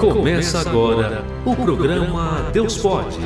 [0.00, 3.20] Começa agora o programa Deus Pode,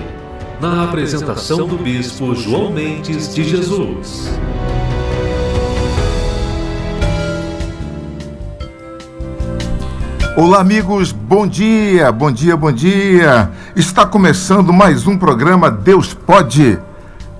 [0.60, 4.28] na apresentação do Bispo João Mendes de Jesus.
[10.36, 13.52] Olá, amigos, bom dia, bom dia, bom dia.
[13.76, 16.76] Está começando mais um programa Deus Pode,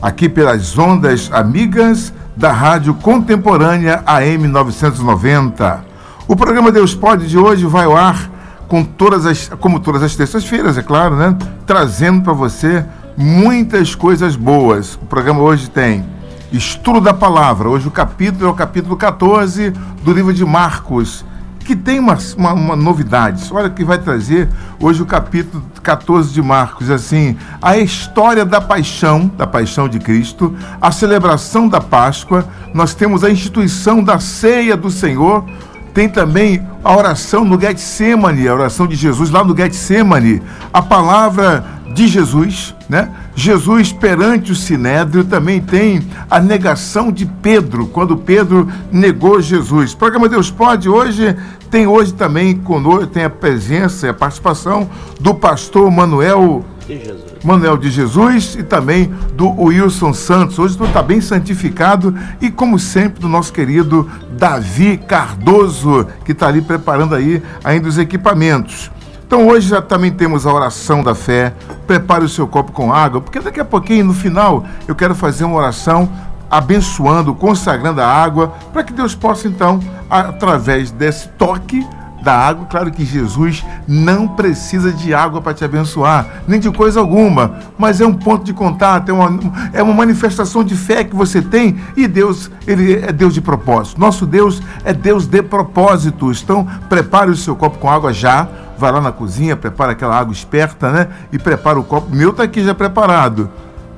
[0.01, 5.85] aqui pelas ondas amigas da Rádio Contemporânea AM 990.
[6.29, 8.33] O programa Deus Pode de hoje vai ao ar
[8.75, 11.37] com todas as, como todas as terças-feiras, é claro, né?
[11.65, 12.85] Trazendo para você
[13.17, 14.97] muitas coisas boas.
[14.97, 16.05] O programa hoje tem
[16.51, 17.69] estudo da palavra.
[17.69, 19.71] Hoje o capítulo é o capítulo 14
[20.03, 21.25] do livro de Marcos,
[21.61, 23.49] que tem uma, uma, uma novidade.
[23.53, 24.49] Olha que vai trazer
[24.81, 30.53] hoje o capítulo 14 de Marcos, assim, a história da paixão, da paixão de Cristo,
[30.81, 35.45] a celebração da Páscoa, nós temos a instituição da ceia do Senhor,
[35.95, 41.65] tem também a oração no Getsemane, a oração de Jesus lá no Getsemane, a palavra
[41.95, 43.09] de Jesus, né?
[43.37, 49.93] Jesus perante o Sinédrio também tem a negação de Pedro, quando Pedro negou Jesus.
[49.93, 51.37] O programa Deus Pode hoje
[51.71, 54.89] tem hoje também conosco, tem a presença e a participação
[55.21, 57.24] do pastor Manuel de Jesus.
[57.45, 60.59] Manuel de Jesus e também do Wilson Santos.
[60.59, 66.49] Hoje tu está bem santificado e, como sempre, do nosso querido Davi Cardoso, que está
[66.49, 68.91] ali preparando aí ainda os equipamentos.
[69.27, 71.53] Então hoje já também temos a oração da fé.
[71.87, 75.45] Prepare o seu copo com água, porque daqui a pouquinho, no final, eu quero fazer
[75.45, 76.09] uma oração
[76.51, 81.85] abençoando, consagrando a água, para que Deus possa então, através desse toque,
[82.25, 82.67] da água.
[82.67, 88.01] Claro que Jesus não precisa de água para te abençoar, nem de coisa alguma, mas
[88.01, 89.39] é um ponto de contato, é uma,
[89.73, 94.01] é uma manifestação de fé que você tem e Deus, ele é Deus de propósito.
[94.01, 96.43] Nosso Deus é Deus de propósitos.
[96.43, 98.49] Então, prepare o seu copo com água já.
[98.77, 101.09] Vai lá na cozinha, prepara aquela água esperta, né?
[101.33, 102.15] E prepara o copo.
[102.15, 103.49] Meu está aqui já preparado.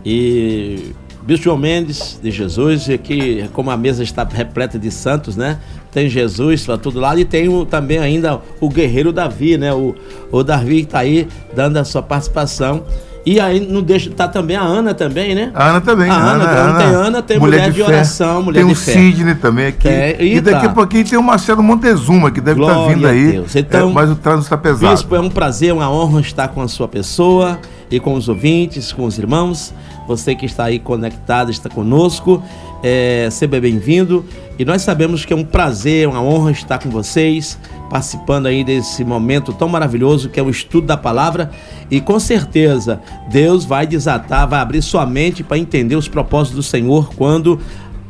[0.05, 5.37] E Bispo João Mendes de Jesus, e aqui, como a mesa está repleta de santos,
[5.37, 5.59] né?
[5.91, 9.75] Tem Jesus para todo lado e tem o, também ainda o guerreiro Davi, né?
[9.75, 9.93] O,
[10.31, 12.85] o Davi está aí dando a sua participação.
[13.25, 15.51] E aí não deixa, tá também a Ana também, né?
[15.53, 16.09] A Ana também.
[16.09, 18.75] A Ana, Ana, Ana tem Ana, tem mulher, mulher de, de oração, mulher tem de
[18.77, 18.93] fé.
[18.93, 19.89] Tem o Sidney também aqui.
[19.89, 20.71] É, e, e daqui tá.
[20.71, 23.43] a pouquinho tem o Marcelo Montezuma, que deve estar tá vindo aí.
[23.53, 24.95] Então, é, mas o trânsito está pesado.
[24.95, 27.59] Bispo, é um prazer, uma honra estar com a sua pessoa
[27.91, 29.75] e com os ouvintes, com os irmãos.
[30.07, 32.43] Você que está aí conectado, está conosco,
[32.83, 34.25] é, seja bem-vindo.
[34.59, 37.59] E nós sabemos que é um prazer, uma honra estar com vocês,
[37.91, 41.51] participando aí desse momento tão maravilhoso que é o estudo da palavra.
[41.91, 46.63] E com certeza Deus vai desatar, vai abrir sua mente para entender os propósitos do
[46.63, 47.61] Senhor quando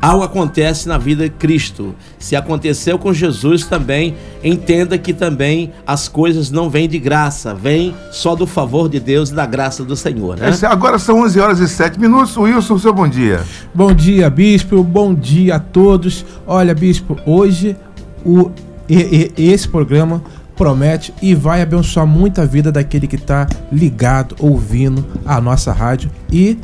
[0.01, 1.95] algo acontece na vida de Cristo.
[2.19, 7.95] Se aconteceu com Jesus também, entenda que também as coisas não vêm de graça, vêm
[8.11, 10.37] só do favor de Deus e da graça do Senhor.
[10.37, 10.51] Né?
[10.65, 12.37] Agora são 11 horas e 7 minutos.
[12.37, 13.43] Wilson, seu bom dia.
[13.75, 14.83] Bom dia, bispo.
[14.83, 16.25] Bom dia a todos.
[16.47, 17.77] Olha, bispo, hoje
[18.25, 18.51] o,
[18.89, 20.23] e, e, esse programa
[20.57, 26.11] promete e vai abençoar muito a vida daquele que está ligado, ouvindo a nossa rádio
[26.33, 26.59] e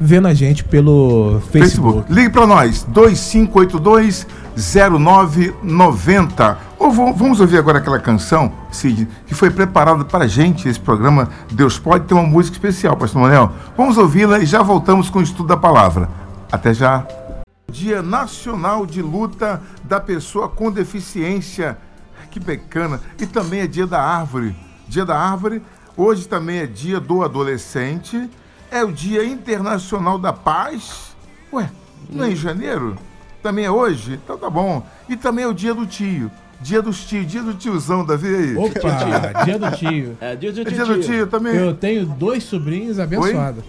[0.00, 1.58] vendo a gente pelo Facebook.
[1.58, 2.12] Facebook.
[2.12, 6.58] Ligue para nós, 2582 0990.
[6.78, 11.28] Ou vamos ouvir agora aquela canção, Cid, que foi preparada para a gente, esse programa
[11.50, 13.52] Deus Pode, ter uma música especial, Pastor Manuel.
[13.76, 16.08] Vamos ouvi-la e já voltamos com o estudo da palavra.
[16.50, 17.06] Até já.
[17.70, 21.76] Dia Nacional de Luta da Pessoa com Deficiência.
[22.30, 23.00] Que bacana.
[23.18, 24.56] E também é dia da árvore.
[24.88, 25.62] Dia da árvore.
[25.96, 28.30] Hoje também é dia do adolescente
[28.70, 31.16] é o Dia Internacional da Paz.
[31.52, 31.70] Ué,
[32.10, 32.96] não é em janeiro?
[33.42, 34.20] Também é hoje?
[34.22, 34.84] Então tá bom.
[35.08, 36.30] E também é o dia do tio.
[36.60, 38.56] Dia dos tios, dia do tiozão, Davi aí.
[38.56, 40.18] Opa, dia do tio.
[40.20, 40.72] É, dia do tio.
[40.72, 41.54] É dia do tio também.
[41.54, 43.64] Eu tenho dois sobrinhos abençoados.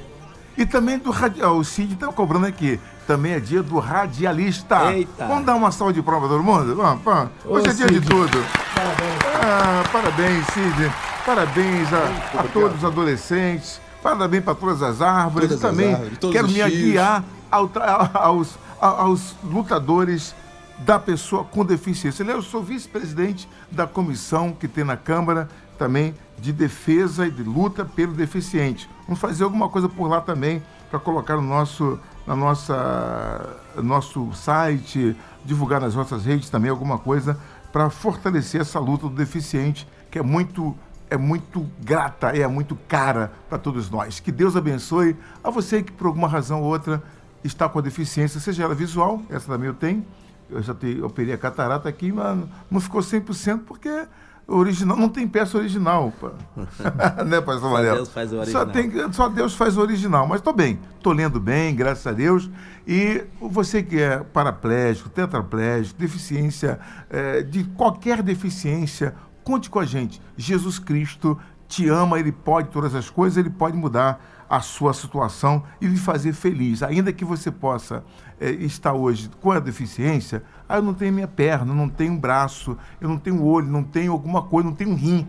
[0.57, 1.57] E também do radial.
[1.57, 2.80] O Cid está cobrando aqui.
[3.07, 4.92] Também é dia do radialista.
[4.92, 5.25] Eita.
[5.25, 6.75] Vamos dar uma salva de prova todo mundo?
[6.75, 7.31] Vamos, vamos.
[7.45, 8.07] Hoje Ô, é dia de Cid.
[8.07, 8.45] tudo.
[8.75, 9.19] Parabéns.
[9.42, 10.92] Ah, parabéns, Cid.
[11.25, 13.80] Parabéns a, a todos os adolescentes.
[14.01, 15.50] Parabéns para todas as árvores.
[15.50, 17.69] Todas as também árvores, quero me guiar ao
[18.13, 20.36] aos, aos lutadores
[20.80, 22.24] da pessoa com deficiência.
[22.24, 27.84] Eu sou vice-presidente da comissão que tem na Câmara também de defesa e de luta
[27.84, 28.90] pelo deficiente.
[29.06, 35.16] Vamos fazer alguma coisa por lá também para colocar no nosso, na nossa, nosso site,
[35.44, 37.38] divulgar nas nossas redes também alguma coisa
[37.72, 40.75] para fortalecer essa luta do deficiente, que é muito
[41.10, 44.20] é muito grata e é muito cara para todos nós.
[44.20, 47.02] Que Deus abençoe a você que por alguma razão ou outra
[47.44, 50.06] está com a deficiência, seja ela visual, essa também eu tenho.
[50.50, 52.38] Eu já te, operei a catarata aqui, mas
[52.70, 54.08] não ficou 100% porque
[54.48, 56.12] original não tem peça original,
[57.26, 57.98] né, pastor Amarelo?
[57.98, 58.66] Deus faz o Só, original.
[58.68, 62.50] tem, só Deus faz o original, mas tô bem, tô lendo bem, graças a Deus.
[62.88, 66.80] E você que é paraplégico, tetraplégico, deficiência,
[67.10, 69.14] eh, de qualquer deficiência,
[69.50, 70.22] conte com a gente.
[70.38, 71.36] Jesus Cristo
[71.68, 75.98] te ama, ele pode todas as coisas, ele pode mudar a sua situação e lhe
[75.98, 76.84] fazer feliz.
[76.84, 78.04] Ainda que você possa
[78.40, 82.78] eh, estar hoje com a deficiência, ah, eu não tenho minha perna, não tenho braço,
[83.01, 85.28] eu não tenho olho, não tenho alguma coisa, não tenho rim.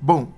[0.00, 0.32] Bom,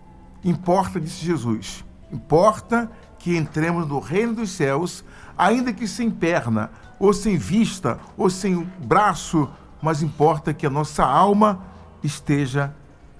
[0.45, 1.83] importa, disse Jesus,
[2.13, 5.03] importa que entremos no reino dos céus,
[5.37, 9.49] ainda que sem perna, ou sem vista, ou sem braço,
[9.81, 11.65] mas importa que a nossa alma
[12.03, 12.75] esteja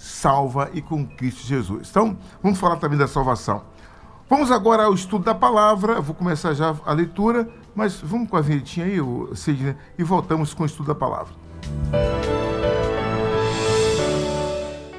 [0.05, 1.89] salva e com Cristo Jesus.
[1.91, 3.63] Então, vamos falar também da salvação.
[4.29, 6.01] Vamos agora ao estudo da palavra.
[6.01, 8.99] Vou começar já a leitura, mas vamos com a vinhetinha aí,
[9.35, 11.35] Sidney, e voltamos com o estudo da palavra.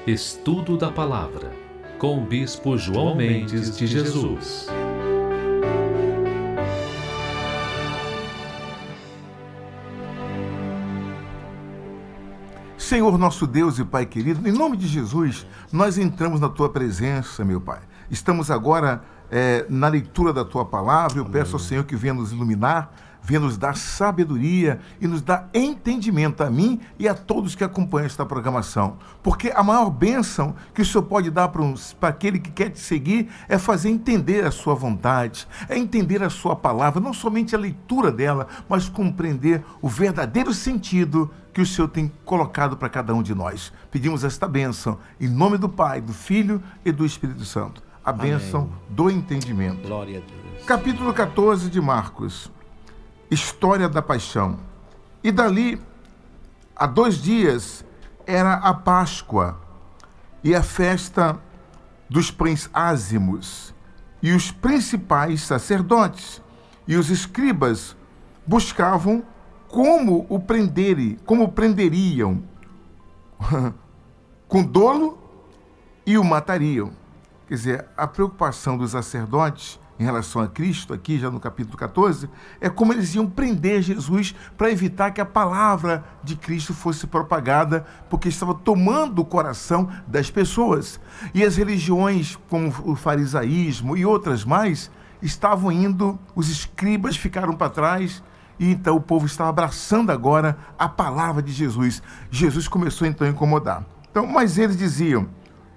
[0.07, 1.51] Estudo da Palavra,
[1.97, 4.67] com o Bispo João Mendes de Jesus.
[12.85, 15.43] Senhor nosso Deus e Pai querido, em nome de Jesus,
[15.73, 17.79] nós entramos na tua presença, meu Pai.
[18.11, 21.17] Estamos agora eh, na leitura da tua palavra.
[21.17, 22.93] Eu peço ao Senhor que venha nos iluminar,
[23.23, 28.05] venha nos dar sabedoria e nos dar entendimento a mim e a todos que acompanham
[28.05, 28.97] esta programação.
[29.23, 32.69] Porque a maior bênção que o Senhor pode dar para um- para aquele que quer
[32.69, 37.55] te seguir é fazer entender a sua vontade, é entender a sua palavra, não somente
[37.55, 43.15] a leitura dela, mas compreender o verdadeiro sentido que o Senhor tem colocado para cada
[43.15, 43.71] um de nós.
[43.89, 47.81] Pedimos esta bênção em nome do Pai, do Filho e do Espírito Santo.
[48.03, 49.87] A bênção do entendimento.
[49.87, 50.65] Glória a Deus.
[50.65, 52.51] Capítulo 14 de Marcos.
[53.31, 54.59] História da paixão.
[55.23, 55.81] E dali,
[56.75, 57.85] há dois dias,
[58.27, 59.57] era a Páscoa
[60.43, 61.39] e a festa
[62.09, 63.73] dos pães ázimos.
[64.21, 66.41] E os principais sacerdotes
[66.85, 67.95] e os escribas
[68.45, 69.23] buscavam
[69.75, 72.41] como o prenderem, como o prenderiam
[74.47, 75.17] com dolo
[76.05, 76.93] e o matariam.
[77.45, 82.29] Quer dizer, a preocupação dos sacerdotes em relação a Cristo, aqui já no capítulo 14,
[82.61, 87.85] é como eles iam prender Jesus para evitar que a palavra de Cristo fosse propagada,
[88.09, 91.01] porque estava tomando o coração das pessoas.
[91.33, 94.89] E as religiões, como o farisaísmo e outras mais,
[95.21, 98.23] estavam indo, os escribas ficaram para trás,
[98.59, 102.01] e então o povo estava abraçando agora a palavra de Jesus.
[102.29, 103.85] Jesus começou então a incomodar.
[104.09, 105.27] Então, mas eles diziam,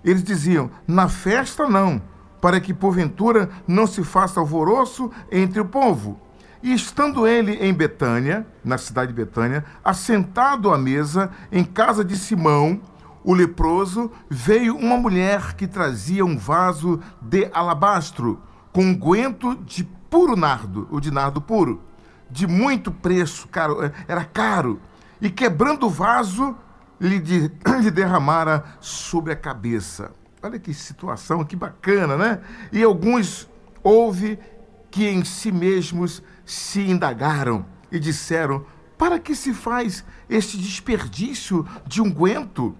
[0.05, 2.01] eles diziam, na festa não,
[2.41, 6.21] para que porventura não se faça alvoroço entre o povo.
[6.63, 12.17] E estando ele em Betânia, na cidade de Betânia, assentado à mesa em casa de
[12.17, 12.81] Simão,
[13.25, 18.41] o leproso, veio uma mulher que trazia um vaso de alabastro
[18.73, 21.83] com um guento de puro nardo, o de nardo puro,
[22.31, 24.81] de muito preço, caro, eh, era caro,
[25.21, 26.57] e quebrando o vaso,
[27.01, 30.13] lhe, de, lhe derramara sobre a cabeça.
[30.43, 32.41] Olha que situação, que bacana, né?
[32.73, 33.49] E alguns
[33.83, 34.39] houve
[34.91, 38.65] que em si mesmos se indagaram e disseram:
[38.97, 42.77] Para que se faz este desperdício de unguento?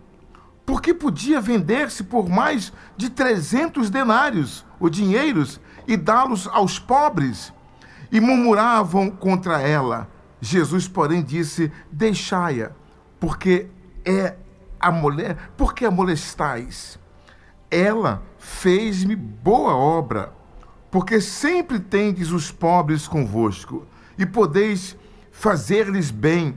[0.65, 7.53] Porque podia vender-se por mais de 300 denários, ou dinheiros, e dá-los aos pobres.
[8.11, 10.09] E murmuravam contra ela.
[10.41, 12.71] Jesus, porém, disse: Deixai-a,
[13.19, 13.67] porque
[14.05, 14.37] é
[14.81, 16.99] a mulher, porque a molestais?
[17.71, 20.33] Ela fez-me boa obra,
[20.91, 23.87] porque sempre tendes os pobres convosco,
[24.17, 24.97] e podeis
[25.31, 26.57] fazer-lhes bem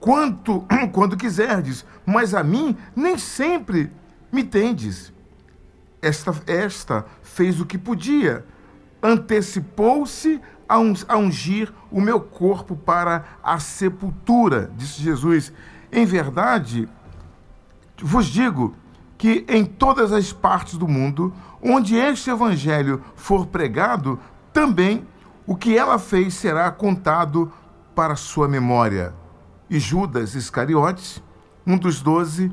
[0.00, 3.92] quanto quando quiserdes, mas a mim nem sempre
[4.30, 5.12] me tendes.
[6.00, 8.44] Esta, esta fez o que podia.
[9.02, 15.52] antecipou-se a ungir o meu corpo para a sepultura, disse Jesus.
[15.92, 16.88] Em verdade,
[18.02, 18.74] vos digo
[19.16, 21.32] que em todas as partes do mundo,
[21.62, 24.18] onde este evangelho for pregado,
[24.52, 25.06] também
[25.46, 27.50] o que ela fez será contado
[27.94, 29.14] para sua memória.
[29.70, 31.22] E Judas Iscariotes,
[31.66, 32.52] um dos doze,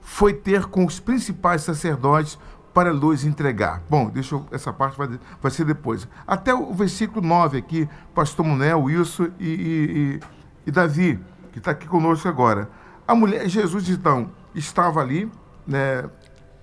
[0.00, 2.38] foi ter com os principais sacerdotes
[2.72, 3.82] para lhes entregar.
[3.88, 5.08] Bom, deixa eu, essa parte vai,
[5.40, 6.06] vai ser depois.
[6.26, 10.20] Até o versículo 9 aqui, pastor Munel, Wilson e, e,
[10.66, 11.18] e Davi,
[11.52, 12.70] que está aqui conosco agora.
[13.06, 15.30] A mulher, Jesus então, estava ali,
[15.66, 16.08] né,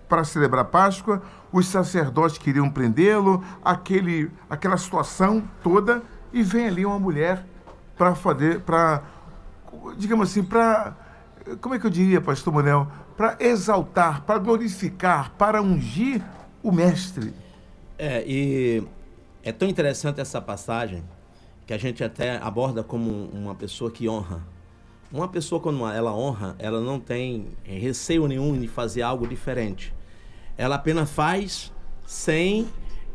[0.08, 1.22] para celebrar a Páscoa,
[1.52, 7.46] os sacerdotes queriam prendê-lo, aquele, aquela situação toda, e vem ali uma mulher
[7.98, 9.02] para fazer, para,
[9.98, 10.96] digamos assim, para,
[11.62, 16.24] como é que eu diria, pastor Manel, para exaltar, para glorificar, para ungir
[16.62, 17.34] o mestre.
[17.98, 18.84] É, e
[19.44, 21.04] é tão interessante essa passagem
[21.66, 24.42] que a gente até aborda como uma pessoa que honra.
[25.12, 29.94] Uma pessoa, quando ela honra, ela não tem receio nenhum de fazer algo diferente.
[30.58, 31.72] Ela apenas faz
[32.06, 32.68] sem,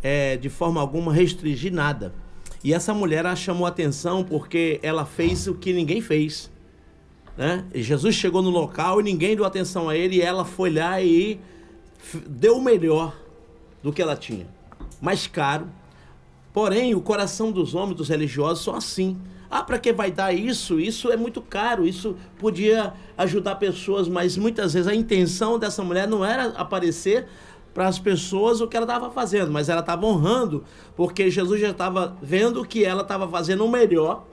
[0.03, 2.15] é, de forma alguma, restringir nada.
[2.63, 6.52] E essa mulher ela chamou atenção porque ela fez o que ninguém fez.
[7.37, 7.65] Né?
[7.73, 11.01] E Jesus chegou no local e ninguém deu atenção a ele, e ela foi lá
[11.01, 11.41] e
[12.27, 13.17] deu o melhor
[13.83, 14.47] do que ela tinha.
[15.01, 15.67] Mais caro.
[16.53, 19.17] Porém, o coração dos homens, dos religiosos, são assim.
[19.51, 20.79] Ah, para que vai dar isso?
[20.79, 21.87] Isso é muito caro.
[21.87, 27.27] Isso podia ajudar pessoas, mas muitas vezes a intenção dessa mulher não era aparecer
[27.73, 30.63] para as pessoas o que ela estava fazendo, mas ela estava honrando,
[30.95, 34.27] porque Jesus já estava vendo que ela estava fazendo o melhor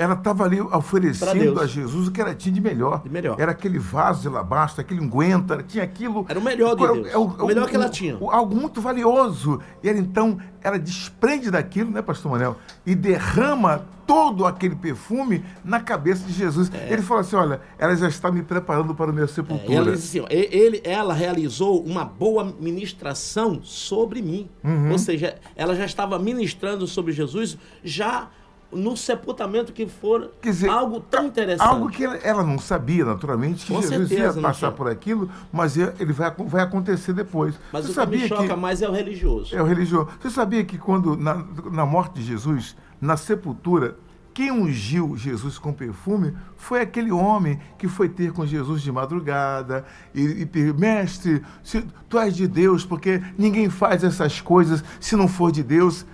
[0.00, 3.02] ela estava ali oferecendo a Jesus o que ela tinha de melhor.
[3.02, 3.38] De melhor.
[3.38, 6.24] Era aquele vaso de alabastro, aquele unguento, tinha aquilo.
[6.26, 7.14] Era o melhor de Deus.
[7.14, 8.16] O, o, o melhor que ela tinha.
[8.18, 9.60] algo muito valioso.
[9.82, 12.56] E ela então, ela desprende daquilo, né, pastor Manel?
[12.86, 16.72] E derrama todo aquele perfume na cabeça de Jesus.
[16.72, 16.90] É.
[16.90, 19.70] Ele falou assim: olha, ela já está me preparando para o meu sepultura.
[19.70, 24.48] É, ela, assim, ele, ela realizou uma boa ministração sobre mim.
[24.64, 24.92] Uhum.
[24.92, 28.30] Ou seja, ela já estava ministrando sobre Jesus já
[28.72, 31.66] no sepultamento que for dizer, algo tão interessante.
[31.66, 35.76] Algo que ela não sabia, naturalmente, que Com Jesus certeza, ia passar por aquilo, mas
[35.76, 37.58] ele vai, vai acontecer depois.
[37.72, 39.54] Mas Você o que me choca que, mais é o religioso.
[39.54, 40.08] É o religioso.
[40.20, 43.96] Você sabia que quando, na, na morte de Jesus, na sepultura,
[44.32, 49.84] quem ungiu Jesus com perfume foi aquele homem que foi ter com Jesus de madrugada
[50.14, 55.26] e, e mestre, se, tu és de Deus, porque ninguém faz essas coisas se não
[55.26, 56.06] for de Deus.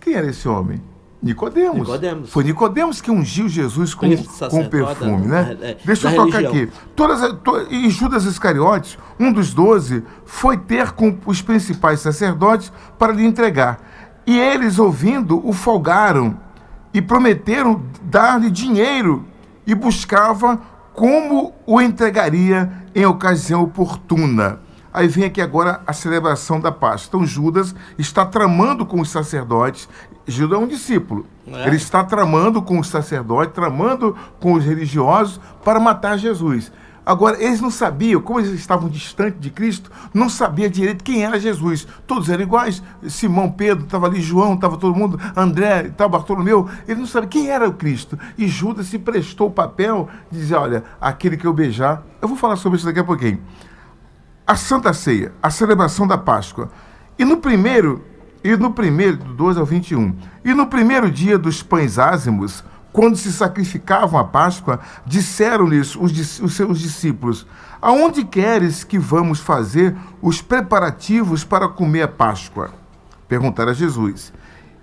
[0.00, 0.80] Quem era esse homem?
[1.24, 1.78] Nicodemos.
[1.78, 2.30] Nicodemos.
[2.30, 4.06] Foi Nicodemos que ungiu Jesus com,
[4.50, 5.56] com perfume, né?
[5.60, 6.70] É, é, Deixa eu tocar aqui.
[6.94, 13.12] Todas, to, e Judas Iscariotes, um dos doze, foi ter com os principais sacerdotes para
[13.12, 13.80] lhe entregar.
[14.26, 16.38] E eles, ouvindo, o folgaram
[16.92, 19.24] e prometeram dar-lhe dinheiro
[19.66, 20.60] e buscava
[20.92, 24.60] como o entregaria em ocasião oportuna.
[24.94, 27.08] Aí vem aqui agora a celebração da Páscoa.
[27.08, 29.88] Então Judas está tramando com os sacerdotes.
[30.24, 31.26] Judas é um discípulo.
[31.48, 31.66] É.
[31.66, 36.70] Ele está tramando com os sacerdotes, tramando com os religiosos para matar Jesus.
[37.04, 41.40] Agora, eles não sabiam, como eles estavam distantes de Cristo, não sabia direito quem era
[41.40, 41.86] Jesus.
[42.06, 42.80] Todos eram iguais.
[43.08, 46.68] Simão, Pedro, estava ali, João, estava todo mundo, André, tal, Bartolomeu.
[46.86, 48.16] Ele não sabia quem era o Cristo.
[48.38, 52.02] E Judas se prestou o papel de dizer: olha, aquele que eu beijar.
[52.22, 53.40] Eu vou falar sobre isso daqui a pouquinho
[54.46, 56.70] a Santa Ceia, a celebração da Páscoa.
[57.18, 58.04] E no primeiro,
[58.42, 63.16] e no primeiro, do 12 ao 21, e no primeiro dia dos pães ázimos, quando
[63.16, 67.46] se sacrificavam a Páscoa, disseram-lhes os, os seus discípulos:
[67.80, 72.70] Aonde queres que vamos fazer os preparativos para comer a Páscoa?
[73.26, 74.32] Perguntaram a Jesus.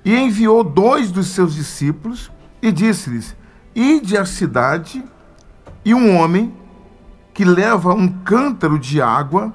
[0.03, 3.35] E enviou dois dos seus discípulos e disse-lhes:
[3.73, 5.03] Ide à cidade,
[5.85, 6.53] e um homem
[7.33, 9.53] que leva um cântaro de água,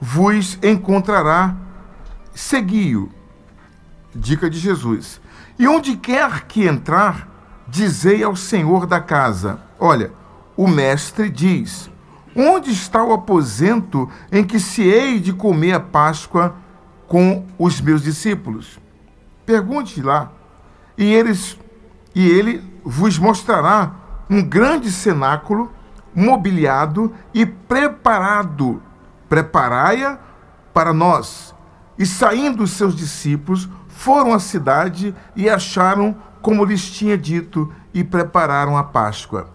[0.00, 1.54] vos encontrará,
[2.34, 3.10] segui-o.
[4.14, 5.20] Dica de Jesus.
[5.58, 7.28] E onde quer que entrar,
[7.68, 10.12] dizei ao senhor da casa: Olha,
[10.56, 11.90] o mestre diz:
[12.34, 16.56] Onde está o aposento em que se hei de comer a Páscoa
[17.06, 18.78] com os meus discípulos?
[19.44, 20.32] Pergunte lá.
[20.98, 21.58] E eles
[22.14, 23.94] e ele vos mostrará
[24.30, 25.70] um grande cenáculo
[26.16, 28.82] mobiliado e preparado.
[29.28, 30.18] Preparai-a
[30.72, 31.54] para nós.
[31.98, 38.02] E saindo os seus discípulos, foram à cidade e acharam como lhes tinha dito e
[38.02, 39.50] prepararam a Páscoa.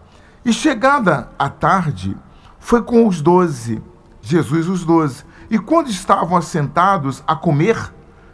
[0.45, 2.17] E chegada a tarde,
[2.59, 3.81] foi com os doze,
[4.21, 5.23] Jesus os doze.
[5.49, 7.93] E quando estavam assentados a comer,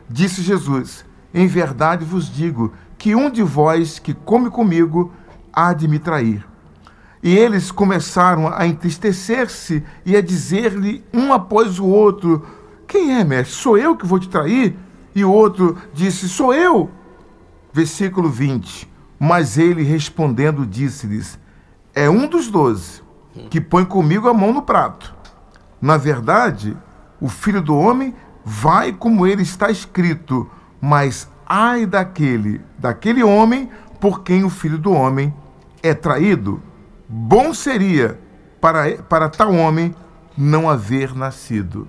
[0.10, 5.12] disse Jesus: Em verdade vos digo que um de vós que come comigo
[5.52, 6.46] há de me trair.
[7.22, 12.46] E eles começaram a entristecer-se e a dizer-lhe um após o outro:
[12.88, 13.56] Quem é, mestre?
[13.56, 14.76] Sou eu que vou te trair?
[15.16, 16.90] E o outro disse: Sou eu.
[17.74, 18.88] Versículo 20.
[19.20, 21.40] Mas ele respondendo disse-lhes:
[21.94, 23.02] É um dos doze
[23.50, 25.16] que põe comigo a mão no prato.
[25.82, 26.76] Na verdade,
[27.20, 33.70] o filho do homem vai como ele está escrito, mas ai daquele, daquele homem
[34.00, 35.34] por quem o filho do homem
[35.82, 36.62] é traído.
[37.08, 38.20] Bom seria
[38.60, 39.94] para, para tal homem
[40.38, 41.88] não haver nascido.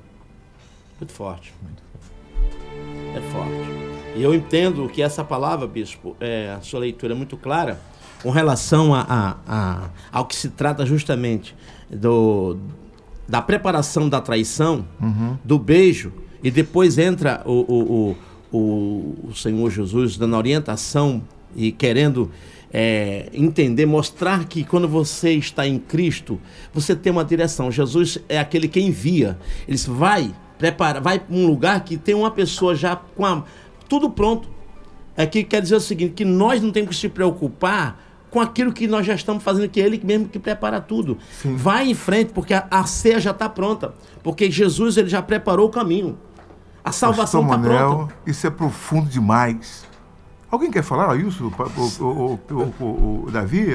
[0.98, 1.54] Muito forte.
[1.62, 3.16] Muito forte.
[3.16, 3.78] É forte.
[4.16, 7.80] E eu entendo que essa palavra, bispo, é, a sua leitura é muito clara
[8.22, 11.54] com relação a, a, a, ao que se trata justamente
[11.88, 12.56] do,
[13.28, 15.37] da preparação da traição, uhum.
[15.44, 18.16] do beijo, e depois entra o, o,
[18.52, 21.22] o, o, Senhor Jesus dando orientação
[21.54, 22.30] e querendo
[22.72, 26.40] é, entender, mostrar que quando você está em Cristo,
[26.72, 27.70] você tem uma direção.
[27.70, 29.38] Jesus é aquele que envia.
[29.66, 33.44] Ele vai prepara, vai para um lugar que tem uma pessoa já com a,
[33.88, 34.48] tudo pronto.
[35.16, 38.87] Aqui quer dizer o seguinte, que nós não temos que se preocupar com aquilo que
[38.87, 41.16] nós já estamos fazendo, que é Ele mesmo que prepara tudo.
[41.40, 41.56] Sim.
[41.56, 43.94] Vai em frente, porque a, a ceia já está pronta.
[44.22, 46.18] Porque Jesus ele já preparou o caminho.
[46.84, 48.14] A salvação está pronta.
[48.26, 49.87] Isso é profundo demais.
[50.50, 51.52] Alguém quer falar isso?
[52.00, 53.67] O, o, o, o Davi?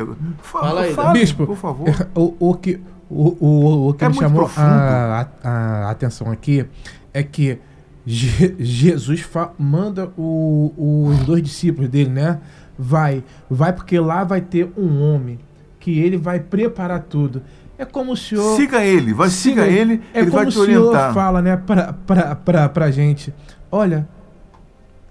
[0.41, 1.87] Fala, Fala aí, fale, Bispo, por favor.
[2.15, 6.65] O, que, o, o, que é me chamou a, a, a, atenção aqui
[7.13, 7.59] é que
[8.05, 9.27] Je, Jesus
[9.57, 12.41] manda os dois discípulos dele, né?
[12.77, 15.39] Vai, vai porque lá vai ter um homem
[15.79, 17.41] que ele vai preparar tudo.
[17.77, 18.55] É como o senhor.
[18.55, 20.79] Siga ele, vai siga, siga ele, é ele vai te orientar.
[20.79, 23.33] É como o senhor fala, né, pra, pra, pra, pra gente.
[23.71, 24.07] Olha,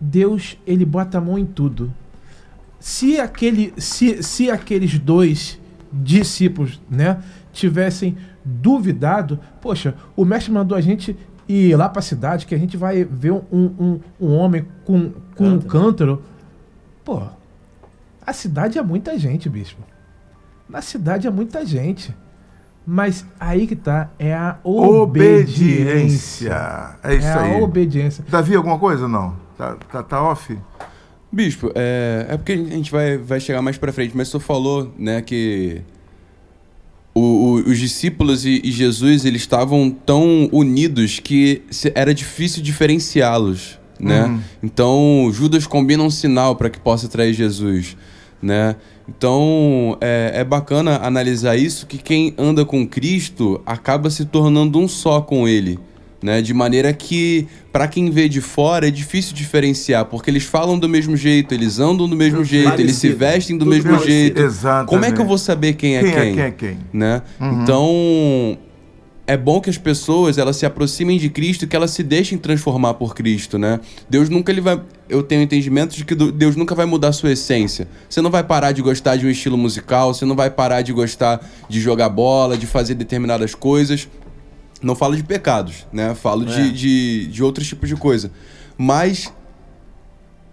[0.03, 1.95] Deus, ele bota a mão em tudo.
[2.81, 5.61] Se, aquele, se, se aqueles dois
[5.93, 11.17] discípulos, né, tivessem duvidado, poxa, o mestre mandou a gente
[11.49, 15.13] ir lá para a cidade que a gente vai ver um, um, um homem com,
[15.37, 16.21] com um cântaro.
[17.05, 17.23] Pô,
[18.27, 19.81] a cidade é muita gente, bispo.
[20.69, 22.13] Na cidade é muita gente.
[22.85, 26.51] Mas aí que tá, é a obediência.
[26.51, 26.99] obediência.
[27.05, 27.51] É isso é aí.
[27.53, 28.25] É a obediência.
[28.29, 29.37] Davi, alguma coisa ou não?
[29.63, 30.59] Tá, tá, tá off?
[31.31, 34.41] Bispo, é, é porque a gente vai, vai chegar mais pra frente, mas o senhor
[34.41, 35.81] falou, né, que
[37.15, 41.63] o, o, os discípulos e, e, Jesus, eles estavam tão unidos que
[41.95, 44.25] era difícil diferenciá-los, né?
[44.25, 44.41] Uhum.
[44.63, 47.97] Então, Judas combina um sinal para que possa trair Jesus
[48.43, 48.75] né?
[49.09, 54.89] Então é, é bacana analisar isso que quem anda com Cristo acaba se tornando um
[54.89, 55.79] só com Ele.
[56.23, 56.41] Né?
[56.41, 60.89] De maneira que, para quem vê de fora, é difícil diferenciar, porque eles falam do
[60.89, 62.89] mesmo jeito, eles andam do mesmo jeito, parecido.
[62.89, 64.13] eles se vestem do Tudo mesmo parecido.
[64.13, 64.41] jeito.
[64.41, 64.89] Exatamente.
[64.89, 66.13] Como é que eu vou saber quem é quem?
[66.13, 66.41] Quem é quem?
[66.41, 66.79] É quem?
[66.93, 67.23] Né?
[67.41, 67.63] Uhum.
[67.63, 68.59] Então,
[69.27, 72.95] é bom que as pessoas elas se aproximem de Cristo, que elas se deixem transformar
[72.95, 73.81] por Cristo, né?
[74.09, 77.33] Deus nunca ele vai, eu tenho entendimento de que Deus nunca vai mudar a sua
[77.33, 77.89] essência.
[78.09, 80.93] Você não vai parar de gostar de um estilo musical, você não vai parar de
[80.93, 84.09] gostar de jogar bola, de fazer determinadas coisas.
[84.83, 86.15] Não falo de pecados, né?
[86.15, 86.47] Falo é.
[86.47, 88.33] de, de, de outros tipos de coisa.
[88.77, 89.33] Mas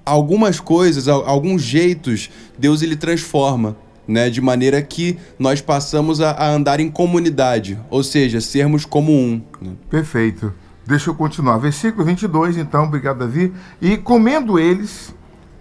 [0.06, 3.76] algumas coisas, alguns jeitos, Deus ele transforma
[4.10, 4.28] né?
[4.28, 9.40] De maneira que nós passamos a, a andar em comunidade, ou seja, sermos como um.
[9.62, 9.74] Né?
[9.88, 10.52] Perfeito.
[10.86, 11.60] Deixa eu continuar.
[11.60, 13.54] Versículo 22, então, obrigado, Davi.
[13.80, 15.14] E comendo eles,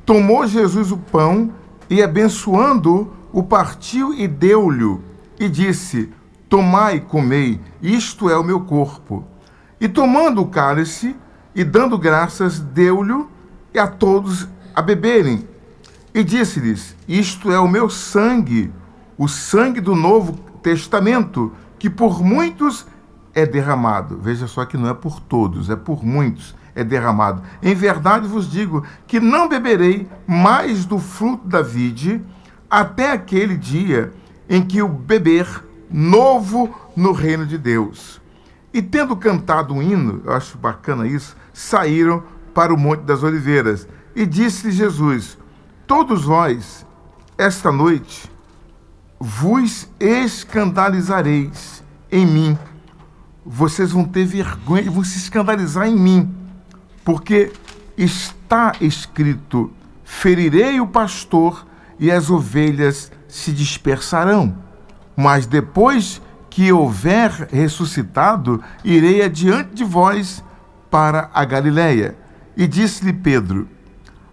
[0.06, 1.52] tomou Jesus o pão
[1.90, 4.98] e, abençoando, o partiu e deu-lhe,
[5.38, 6.08] e disse:
[6.48, 9.24] Tomai e comei, isto é o meu corpo.
[9.80, 11.14] E tomando o cálice
[11.54, 13.26] e dando graças, deu-lhe
[13.78, 15.46] a todos a beberem
[16.14, 18.72] e disse-lhes: Isto é o meu sangue,
[19.16, 20.32] o sangue do Novo
[20.62, 22.86] Testamento, que por muitos
[23.34, 24.18] é derramado.
[24.18, 27.42] Veja só que não é por todos, é por muitos é derramado.
[27.62, 32.24] Em verdade vos digo que não beberei mais do fruto da vide
[32.70, 34.12] até aquele dia
[34.48, 38.20] em que o beber novo no reino de Deus.
[38.72, 42.22] E tendo cantado um hino, eu acho bacana isso, saíram
[42.54, 43.88] para o Monte das Oliveiras.
[44.14, 45.38] E disse Jesus:
[45.86, 46.86] Todos vós,
[47.36, 48.30] esta noite,
[49.18, 52.58] vos escandalizareis em mim.
[53.44, 56.34] Vocês vão ter vergonha, vão se escandalizar em mim,
[57.04, 57.52] porque
[57.96, 59.72] está escrito:
[60.04, 61.66] ferirei o pastor
[61.98, 64.67] e as ovelhas se dispersarão.
[65.20, 70.44] Mas depois que houver ressuscitado, irei adiante de vós
[70.88, 72.16] para a Galiléia.
[72.56, 73.68] E disse-lhe Pedro: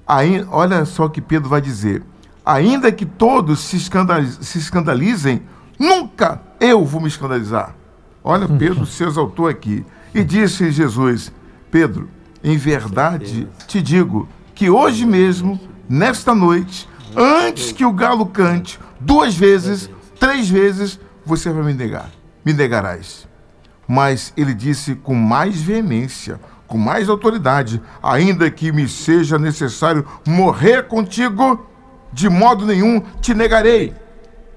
[0.06, 2.04] Aí, olha só o que Pedro vai dizer.
[2.45, 5.41] Ainda que todos se, escandaliz, se escandalizem,
[5.80, 7.76] nunca eu vou me escandalizar.
[8.24, 9.84] Olha, Pedro se exaltou aqui.
[10.13, 11.34] E disse Jesus:
[11.71, 12.08] Pedro,
[12.43, 19.36] em verdade te digo que hoje mesmo, nesta noite, antes que o galo cante, duas
[19.36, 19.89] vezes,
[20.25, 22.09] três vezes, você vai me negar.
[22.43, 23.27] Me negarás.
[23.88, 30.88] Mas ele disse com mais veemência, com mais autoridade, ainda que me seja necessário morrer
[30.88, 31.63] contigo,
[32.11, 33.93] de modo nenhum te negarei.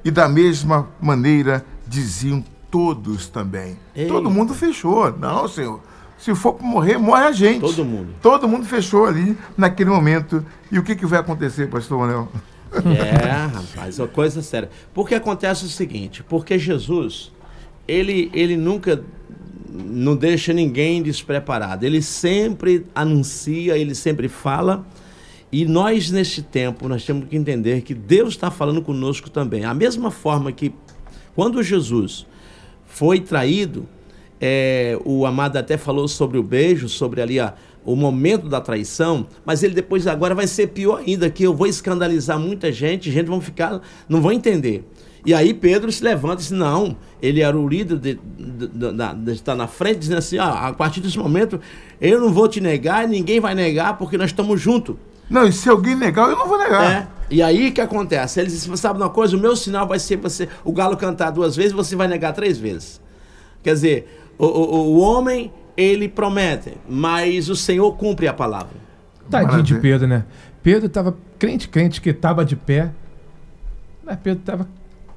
[0.02, 3.78] E da mesma maneira diziam todos também.
[3.94, 4.07] Ei.
[4.07, 5.14] Todo mundo fechou.
[5.18, 5.83] Não, senhor.
[6.16, 7.61] Se for para morrer, morre a gente.
[7.61, 8.14] Todo mundo.
[8.22, 10.42] Todo mundo fechou ali naquele momento.
[10.72, 12.26] E o que, que vai acontecer, pastor Manel?
[12.72, 14.68] É, rapaz, é uma coisa séria.
[14.92, 17.33] Porque acontece o seguinte, porque Jesus,
[17.87, 19.02] ele, ele nunca
[19.70, 21.85] não deixa ninguém despreparado.
[21.85, 24.87] Ele sempre anuncia, ele sempre fala.
[25.50, 29.64] E nós, neste tempo, nós temos que entender que Deus está falando conosco também.
[29.64, 30.72] A mesma forma que
[31.35, 32.26] quando Jesus
[32.87, 33.88] foi traído,
[34.40, 37.54] é, o amado até falou sobre o beijo, sobre ali a,
[37.92, 41.66] o momento da traição, mas ele depois agora vai ser pior ainda, que eu vou
[41.66, 44.85] escandalizar muita gente, gente vão ficar, não vão entender.
[45.24, 49.14] E aí Pedro se levanta e diz, não, ele era o líder de, de, de,
[49.24, 51.59] de estar na frente, dizendo assim, ah, a partir desse momento
[51.98, 54.94] eu não vou te negar, ninguém vai negar, porque nós estamos juntos.
[55.31, 56.90] Não, e se alguém negar, eu não vou negar.
[56.92, 57.09] É.
[57.31, 58.38] E aí o que acontece?
[58.38, 61.57] Ele disse, sabe uma coisa, o meu sinal vai ser você, o galo cantar duas
[61.57, 63.01] vezes, você vai negar três vezes.
[63.62, 68.77] Quer dizer, o, o, o homem, ele promete, mas o Senhor cumpre a palavra.
[69.31, 70.25] Tadinho de Pedro, né?
[70.61, 72.91] Pedro estava crente, crente que estava de pé.
[74.05, 74.69] Mas Pedro estava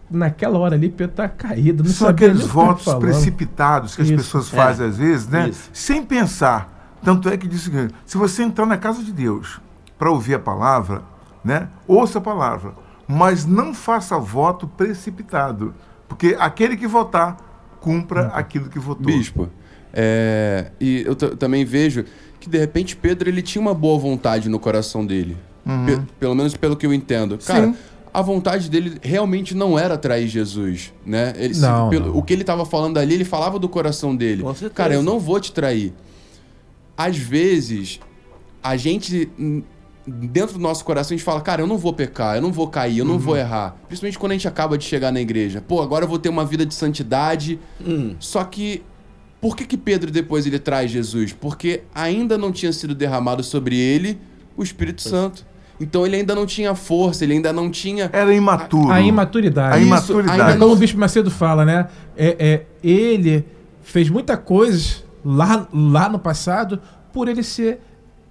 [0.09, 1.83] naquela hora ali, Pedro estava caído.
[1.83, 3.01] Não São sabia aqueles que votos falando.
[3.01, 4.17] precipitados que as Isso.
[4.17, 4.89] pessoas fazem É.
[4.89, 5.49] às vezes, né?
[5.49, 5.69] Isso.
[5.73, 6.97] Sem pensar.
[7.03, 9.59] Tanto é que diz o seguinte: se você entrar na casa de Deus
[9.97, 11.01] para ouvir a palavra,
[11.43, 11.67] né?
[11.87, 12.73] Ouça a palavra,
[13.07, 15.73] mas não faça voto precipitado,
[16.07, 17.37] porque aquele que votar
[17.79, 19.05] cumpra aquilo que votou.
[19.07, 19.49] Bispo,
[19.93, 22.05] é, e eu ta- também vejo
[22.39, 25.37] que de repente Pedro ele tinha uma boa vontade no coração dele.
[25.85, 27.37] Pe- pelo menos pelo que eu entendo.
[27.37, 27.75] Cara, Sim.
[28.13, 31.33] a vontade dele realmente não era trair Jesus, né?
[31.37, 32.17] Ele, se- Não, pelo- não.
[32.17, 34.43] O que ele estava falando ali, ele falava do coração dele.
[34.73, 35.93] Cara, eu não vou te trair.
[36.97, 37.99] Às vezes,
[38.63, 39.61] a gente hum,
[40.07, 42.67] dentro do nosso coração a gente fala, cara, eu não vou pecar, eu não vou
[42.67, 43.75] cair, eu não vou errar.
[43.87, 45.63] Principalmente quando a gente acaba de chegar na igreja.
[45.65, 47.59] Pô, agora eu vou ter uma vida de santidade.
[47.85, 48.15] Hum.
[48.19, 48.81] Só que
[49.41, 51.33] por que que Pedro depois ele traz Jesus?
[51.33, 54.19] Porque ainda não tinha sido derramado sobre ele
[54.55, 55.43] o Espírito Santo.
[55.79, 58.91] Então ele ainda não tinha força, ele ainda não tinha Era imaturo.
[58.91, 59.75] A imaturidade.
[59.75, 60.41] A Isso, imaturidade.
[60.41, 61.87] ainda É como o Bispo Macedo fala, né?
[62.15, 63.43] É, é, ele
[63.81, 66.79] fez muita coisa lá, lá no passado
[67.11, 67.79] por ele ser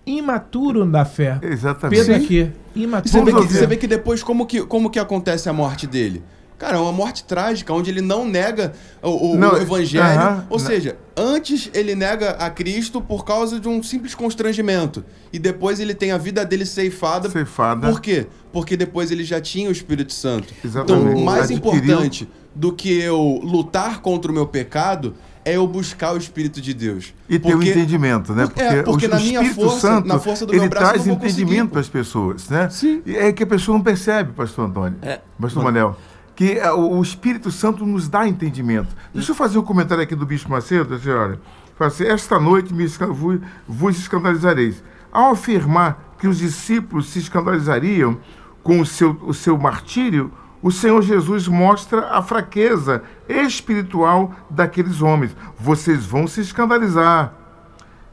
[0.07, 1.41] imaturo na fé.
[1.43, 1.99] Exatamente.
[1.99, 3.13] Pedro aqui, imaturo.
[3.13, 6.23] você vê, que, você vê que depois como que, como que acontece a morte dele?
[6.61, 10.05] Cara, é uma morte trágica, onde ele não nega o, o- Não, o evangelho.
[10.05, 10.67] aham, Ou não.
[10.67, 15.03] seja, antes ele nega a Cristo por causa de um simples constrangimento.
[15.33, 17.31] E depois ele tem a vida dele ceifada.
[17.31, 17.89] Ceifada.
[17.89, 18.27] Por quê?
[18.53, 20.53] Porque depois ele já tinha o Espírito Santo.
[20.63, 21.09] Exatamente.
[21.13, 21.83] Então, mais Adquiriu.
[21.83, 26.75] importante do que eu lutar contra o meu pecado é eu buscar o Espírito de
[26.75, 27.15] Deus.
[27.27, 28.45] E ter o Porque- entendimento, né?
[28.47, 30.69] Porque- é, porque o, na o minha Espírito força, Santo, na força do ele meu
[30.69, 32.69] braço, eu traz não vou conseguir, entendimento para as pessoas, né?
[32.69, 33.01] Sim.
[33.07, 35.21] E é que a pessoa não percebe, pastor Antônio, É.
[35.41, 35.97] pastor Manel,
[36.41, 38.97] que é, o, Espírito Santo nos dá entendimento.
[39.13, 41.39] Deixa eu fazer um comentário aqui do Bispo Macedo, olha.
[41.77, 44.83] Fala assim, esta noite me vos, vos escandalizareis.
[45.13, 48.17] Ao afirmar que os discípulos se escandalizariam
[48.63, 55.37] com o seu, o seu martírio, o Senhor Jesus mostra a fraqueza espiritual daqueles homens.
[55.59, 57.35] Vocês vão se escandalizar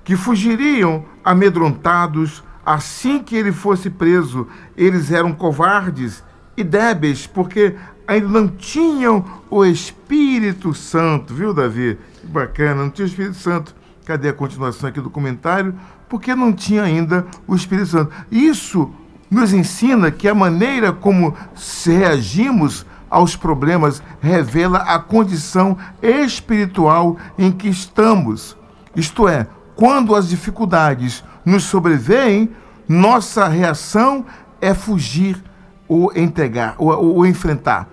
[0.03, 4.49] que fugiriam amedrontados assim que ele fosse preso.
[4.75, 6.21] Eles eram covardes
[6.57, 7.75] e débeis, porque
[8.07, 11.97] ainda não tinham o Espírito Santo, viu, Davi?
[12.21, 13.75] Que bacana, não tinha o Espírito Santo.
[14.05, 15.75] Cadê a continuação aqui do comentário?
[16.07, 18.11] Porque não tinha ainda o Espírito Santo.
[18.31, 18.89] Isso
[19.29, 21.35] nos ensina que a maneira como
[21.83, 28.55] reagimos aos problemas revela a condição espiritual em que estamos.
[28.95, 32.49] Isto é, quando as dificuldades nos sobrevêm,
[32.87, 34.25] nossa reação
[34.61, 35.41] é fugir
[35.87, 37.87] ou entregar, ou- ou enfrentar.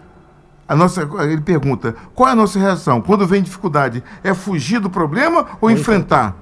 [0.69, 3.01] A nossa, ele pergunta: qual é a nossa reação?
[3.01, 6.37] Quando vem dificuldade, é fugir do problema ou enfrentar?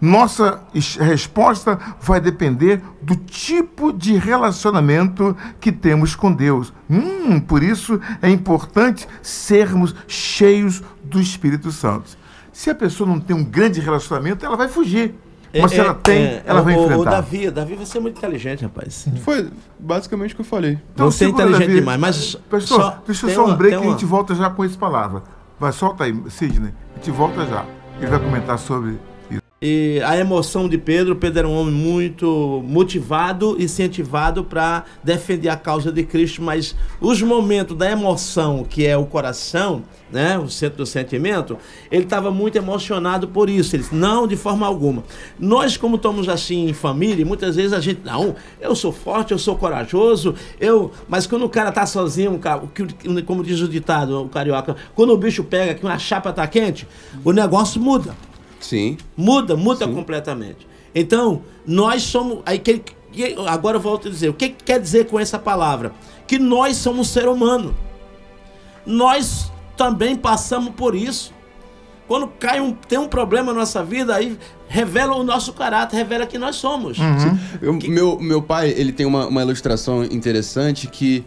[0.00, 6.72] Nossa es- resposta vai depender do tipo de relacionamento que temos com Deus.
[6.88, 12.18] Hum, por isso é importante sermos cheios do Espírito Santo.
[12.52, 15.14] Se a pessoa não tem um grande relacionamento, ela vai fugir.
[15.52, 16.98] Mas É, se ela é, tem, é, ela vai o, enfrentar.
[17.00, 19.06] O Davi, Davi vai ser muito inteligente, rapaz.
[19.24, 20.78] Foi basicamente o que eu falei.
[20.96, 21.74] Você é inteligente Davi.
[21.80, 24.34] demais, mas Pastor, só- deixa tem só uma- um break e a uma- gente volta
[24.34, 25.22] já com essa palavra.
[25.58, 26.72] Vai, solta aí, Sidney.
[26.94, 27.64] A gente volta já.
[27.98, 28.98] Ele vai comentar sobre.
[29.62, 35.50] E a emoção de Pedro, Pedro era um homem muito motivado e incentivado para defender
[35.50, 40.48] a causa de Cristo, mas os momentos da emoção, que é o coração, né, o
[40.48, 41.58] centro do sentimento,
[41.90, 43.76] ele estava muito emocionado por isso.
[43.76, 45.04] Ele disse, não, de forma alguma.
[45.38, 49.38] Nós, como estamos assim em família, muitas vezes a gente, não, eu sou forte, eu
[49.38, 50.90] sou corajoso, eu.
[51.06, 52.40] Mas quando o cara tá sozinho,
[53.26, 56.88] como diz o ditado, o carioca, quando o bicho pega que uma chapa tá quente,
[57.22, 58.29] o negócio muda.
[58.60, 58.96] Sim.
[59.16, 60.68] Muda, muda completamente.
[60.94, 62.40] Então, nós somos.
[62.46, 62.78] Aí, que,
[63.12, 65.92] que- agora eu volto a dizer: o que, que quer dizer com essa palavra?
[66.26, 67.74] Que nós somos ser humano.
[68.86, 71.32] Nós também passamos por isso.
[72.08, 74.36] Quando cai um, tem um problema na nossa vida, aí
[74.68, 76.98] revela o nosso caráter, revela que nós somos.
[77.62, 81.24] Eu- meu, meu pai, ele tem uma, uma ilustração interessante que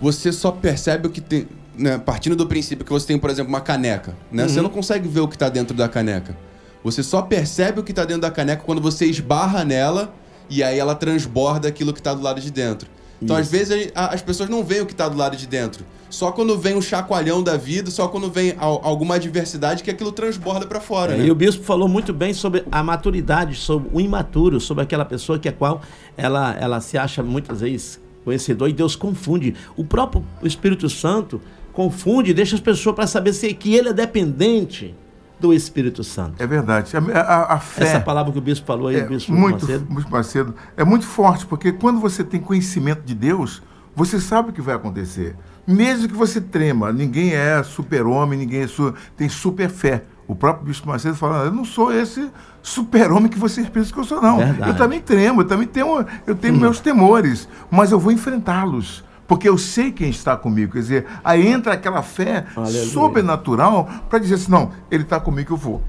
[0.00, 1.48] você só percebe o que tem.
[1.76, 4.14] Né, partindo do princípio que você tem, por exemplo, uma caneca.
[4.30, 4.46] Né?
[4.46, 6.36] Você não consegue ver o que está dentro da caneca.
[6.84, 10.14] Você só percebe o que está dentro da caneca quando você esbarra nela
[10.50, 12.88] e aí ela transborda aquilo que está do lado de dentro.
[13.20, 15.84] Então, às vezes, a- as pessoas não veem o que está do lado de dentro.
[16.10, 20.10] Só quando vem um chacoalhão da vida, só quando vem al- alguma adversidade que aquilo
[20.10, 21.14] transborda para fora.
[21.14, 21.26] É, né?
[21.26, 25.38] E o bispo falou muito bem sobre a maturidade, sobre o imaturo, sobre aquela pessoa
[25.38, 25.80] que a qual
[26.16, 29.54] ela, ela se acha muitas vezes conhecedor e Deus confunde.
[29.76, 31.40] O próprio Espírito Santo
[31.72, 34.94] confunde, deixa as pessoas para saber se que ele é dependente
[35.42, 36.42] do Espírito Santo.
[36.42, 36.92] É verdade.
[36.96, 37.82] A, a- a fé.
[37.84, 39.86] Essa palavra que o bispo falou aí, É o bispo muito, Macedo.
[39.90, 40.54] muito Macedo.
[40.76, 43.62] É muito forte, porque quando você tem conhecimento de Deus,
[43.94, 45.36] você sabe o que vai acontecer.
[45.66, 50.04] Mesmo que você trema, ninguém é super-homem, ninguém é su- tem super fé.
[50.26, 52.30] O próprio Bispo Macedo fala, eu não sou esse
[52.62, 54.38] super-homem que vocês pensam que eu sou, não.
[54.38, 54.70] Verdade.
[54.70, 59.04] Eu também tremo, eu também tenho, eu tenho meus temores, mas eu vou enfrentá-los.
[59.26, 60.72] Porque eu sei quem está comigo.
[60.72, 62.86] Quer dizer, aí entra aquela fé Aleluia.
[62.86, 65.82] sobrenatural para dizer assim, não, ele está comigo, eu vou.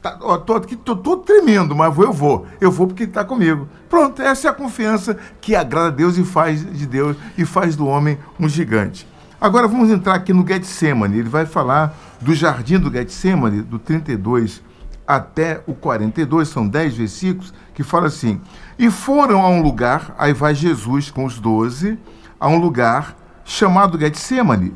[0.00, 2.46] Tá, ó, tô, aqui, tô, tô tremendo, mas vou, eu vou.
[2.60, 3.68] Eu vou porque ele está comigo.
[3.88, 7.76] Pronto, essa é a confiança que agrada a Deus e faz de Deus e faz
[7.76, 9.06] do homem um gigante.
[9.40, 11.18] Agora vamos entrar aqui no Getsemane.
[11.18, 14.62] Ele vai falar do jardim do Getsemane, do 32
[15.06, 18.40] até o 42, são 10 versículos, que fala assim:
[18.78, 21.98] E foram a um lugar, aí vai Jesus com os doze,
[22.42, 24.74] a um lugar chamado Getsemane,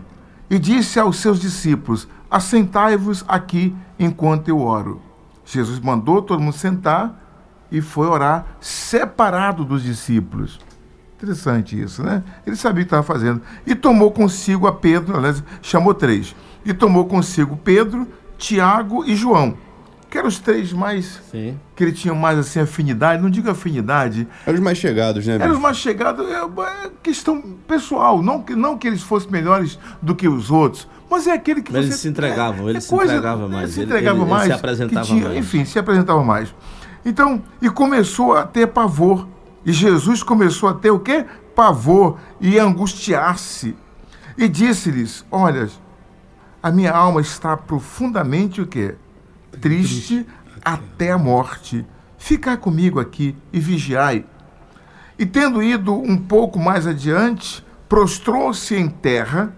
[0.48, 5.02] e disse aos seus discípulos: Assentai-vos aqui enquanto eu oro.
[5.44, 7.20] Jesus mandou todo mundo sentar
[7.70, 10.60] e foi orar separado dos discípulos.
[11.16, 12.22] Interessante isso, né?
[12.46, 13.42] Ele sabia o que estava fazendo.
[13.66, 16.36] E tomou consigo a Pedro, aliás, chamou três.
[16.64, 18.06] E tomou consigo Pedro,
[18.38, 19.56] Tiago e João,
[20.16, 21.20] que eram os três mais.
[21.30, 21.60] Sim.
[21.74, 25.52] que ele tinha mais assim afinidade, não digo afinidade, Eram os mais chegados, né, eram
[25.52, 26.36] os mais chegados, é,
[26.86, 31.26] é questão pessoal, não que, não que eles fossem melhores do que os outros, mas
[31.26, 31.88] é aquele que Mas você...
[31.90, 34.30] eles se entregavam, é- eles é se entregavam mais, Ele se ele- entregava ele- ele
[34.30, 34.42] mais.
[34.44, 35.36] se que apresentava tinha- mais.
[35.38, 36.54] Enfim, se apresentava mais.
[37.04, 39.28] Então, e começou a ter pavor.
[39.66, 41.26] E Jesus começou a ter o quê?
[41.54, 43.76] Pavor e angustiar-se.
[44.38, 45.68] E disse-lhes, olha,
[46.62, 48.94] a minha alma está profundamente o quê?
[49.60, 50.26] Triste
[50.64, 51.84] até a morte.
[52.18, 54.24] Ficai comigo aqui e vigiai.
[55.18, 59.54] E tendo ido um pouco mais adiante, prostrou-se em terra,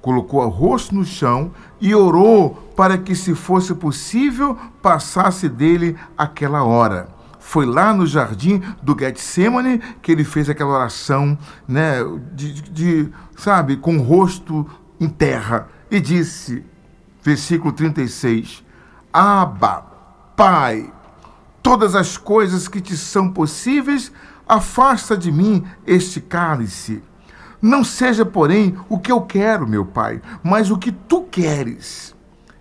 [0.00, 6.62] colocou o rosto no chão e orou para que, se fosse possível, passasse dele aquela
[6.64, 7.08] hora.
[7.38, 11.96] Foi lá no jardim do Getsemane que ele fez aquela oração, né,
[12.34, 14.66] de, de- de, sabe, com o rosto
[15.00, 16.62] em terra e disse,
[17.22, 18.62] versículo 36,
[19.12, 19.84] Abba,
[20.36, 20.92] Pai,
[21.62, 24.12] todas as coisas que te são possíveis,
[24.48, 27.02] afasta de mim este cálice.
[27.60, 32.14] Não seja, porém, o que eu quero, meu Pai, mas o que tu queres.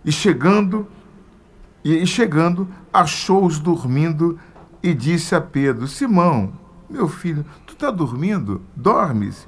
[0.04, 0.88] E chegando,
[1.84, 4.40] e chegando, achou-os dormindo
[4.82, 6.52] e disse a Pedro: Simão,
[6.90, 8.62] meu filho, tu está dormindo?
[8.76, 9.48] Dormes?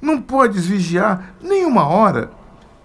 [0.00, 2.30] Não podes vigiar nem uma hora?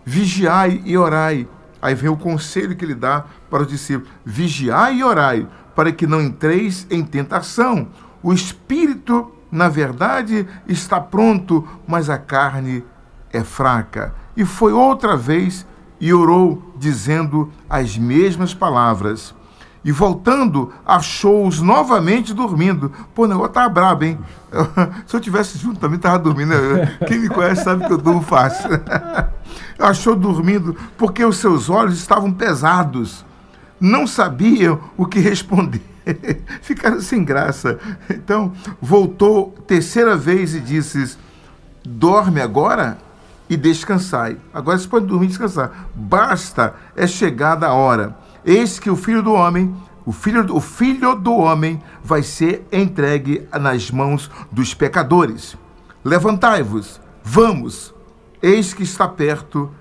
[0.04, 1.48] Vigiai e orai.
[1.86, 6.08] Aí vem o conselho que ele dá para os discípulos: vigiai e orai, para que
[6.08, 7.90] não entreis em tentação.
[8.24, 12.84] O espírito, na verdade, está pronto, mas a carne
[13.32, 14.16] é fraca.
[14.36, 15.64] E foi outra vez
[16.02, 19.36] e orou, dizendo as mesmas palavras.
[19.84, 22.92] E voltando, achou-os novamente dormindo.
[23.14, 24.18] Pô, o negócio tava brabo, hein?
[25.06, 26.50] Se eu tivesse junto também, tava dormindo.
[26.50, 26.98] né?
[27.08, 28.72] Quem me conhece sabe que eu durmo fácil.
[29.78, 33.26] Achou dormindo porque os seus olhos estavam pesados.
[33.80, 35.82] Não sabiam o que responder.
[36.62, 37.80] Ficaram sem graça.
[38.10, 41.18] Então, voltou terceira vez e disse:
[41.84, 42.98] Dorme agora
[43.50, 44.38] e descansai.
[44.54, 45.88] Agora você pode dormir e descansar.
[45.94, 48.18] Basta, é chegada a hora.
[48.44, 53.48] Eis que o filho do homem, o filho, o filho do homem vai ser entregue
[53.60, 55.58] nas mãos dos pecadores.
[56.04, 57.95] Levantai-vos, vamos.
[58.46, 59.72] Eis que está perto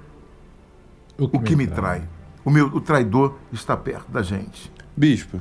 [1.19, 1.99] o que, o que me trai.
[1.99, 2.09] trai.
[2.43, 4.73] O, meu, o traidor está perto da gente.
[4.97, 5.39] Bispo,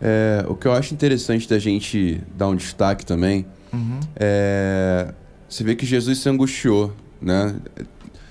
[0.00, 4.00] é, o que eu acho interessante da gente dar um destaque também uhum.
[4.16, 5.12] é.
[5.46, 7.54] Você vê que Jesus se angustiou, né?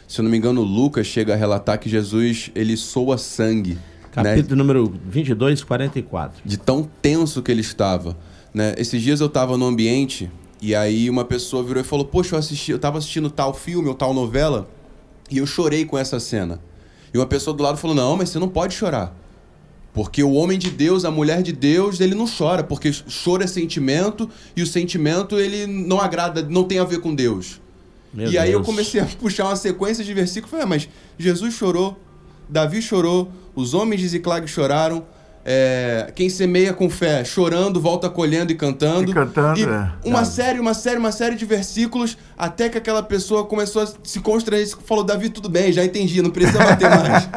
[0.07, 3.75] Se eu não me engano, Lucas chega a relatar que Jesus ele soa sangue.
[3.75, 3.79] Né?
[4.11, 4.63] Capítulo né?
[4.63, 6.41] número 22, 44.
[6.43, 8.17] De tão tenso que ele estava.
[8.53, 8.73] Né?
[8.77, 10.29] Esses dias eu estava no ambiente
[10.63, 13.89] e aí uma pessoa virou e falou: Poxa, eu, assisti, eu tava assistindo tal filme
[13.89, 14.69] ou tal novela
[15.29, 16.61] e eu chorei com essa cena.
[17.13, 19.13] E uma pessoa do lado falou: Não, mas você não pode chorar.
[19.93, 23.47] Porque o homem de Deus, a mulher de Deus, ele não chora, porque choro é
[23.47, 27.59] sentimento e o sentimento ele não agrada, não tem a ver com Deus.
[28.13, 31.53] Meu e aí eu comecei a puxar uma sequência de versículos, falei, ah, mas Jesus
[31.53, 31.99] chorou,
[32.47, 35.05] Davi chorou, os homens de Ziclag choraram,
[35.45, 39.11] é, quem semeia com fé, chorando, volta colhendo e cantando.
[39.11, 39.91] E cantando, e é.
[40.05, 40.25] Uma é.
[40.25, 44.67] série, uma série, uma série de versículos, até que aquela pessoa começou a se constranger
[44.67, 47.29] e falou: Davi, tudo bem, já entendi, não precisa bater mais.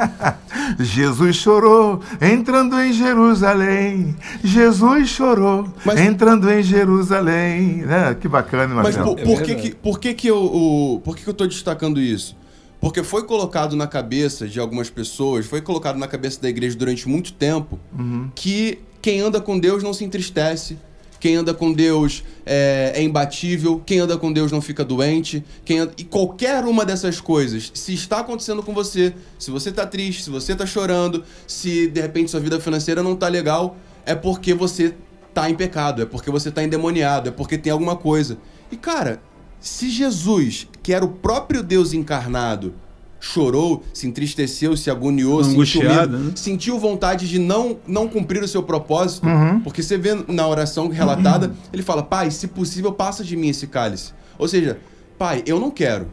[0.78, 4.16] Jesus chorou entrando em Jerusalém.
[4.42, 7.84] Jesus chorou mas, entrando em Jerusalém.
[7.88, 9.14] É, que bacana, Marcelo.
[9.14, 11.46] Mas por, por, que, que, por que, que eu, o, por que, que eu estou
[11.46, 12.36] destacando isso?
[12.80, 17.08] Porque foi colocado na cabeça de algumas pessoas, foi colocado na cabeça da igreja durante
[17.08, 18.30] muito tempo, uhum.
[18.34, 20.78] que quem anda com Deus não se entristece,
[21.18, 25.78] quem anda com Deus é, é, imbatível, quem anda com Deus não fica doente, quem
[25.78, 25.92] anda...
[25.96, 30.30] e qualquer uma dessas coisas, se está acontecendo com você, se você está triste, se
[30.30, 34.94] você está chorando, se de repente sua vida financeira não está legal, é porque você
[35.28, 38.38] está em pecado, é porque você está endemoniado, é porque tem alguma coisa.
[38.70, 39.20] E cara,
[39.60, 42.74] se Jesus, que era o próprio Deus encarnado,
[43.20, 46.32] chorou, se entristeceu, se agoniou, sentiu, medo, né?
[46.36, 49.60] sentiu vontade de não, não cumprir o seu propósito, uhum.
[49.60, 51.54] porque você vê na oração relatada, uhum.
[51.72, 54.12] ele fala: Pai, se possível, passa de mim esse cálice.
[54.38, 54.78] Ou seja,
[55.18, 56.08] Pai, eu não quero.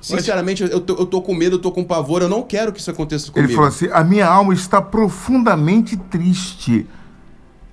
[0.00, 2.80] Sinceramente, eu tô, eu tô com medo, eu tô com pavor, eu não quero que
[2.80, 3.48] isso aconteça comigo.
[3.48, 6.86] Ele falou assim: a minha alma está profundamente triste.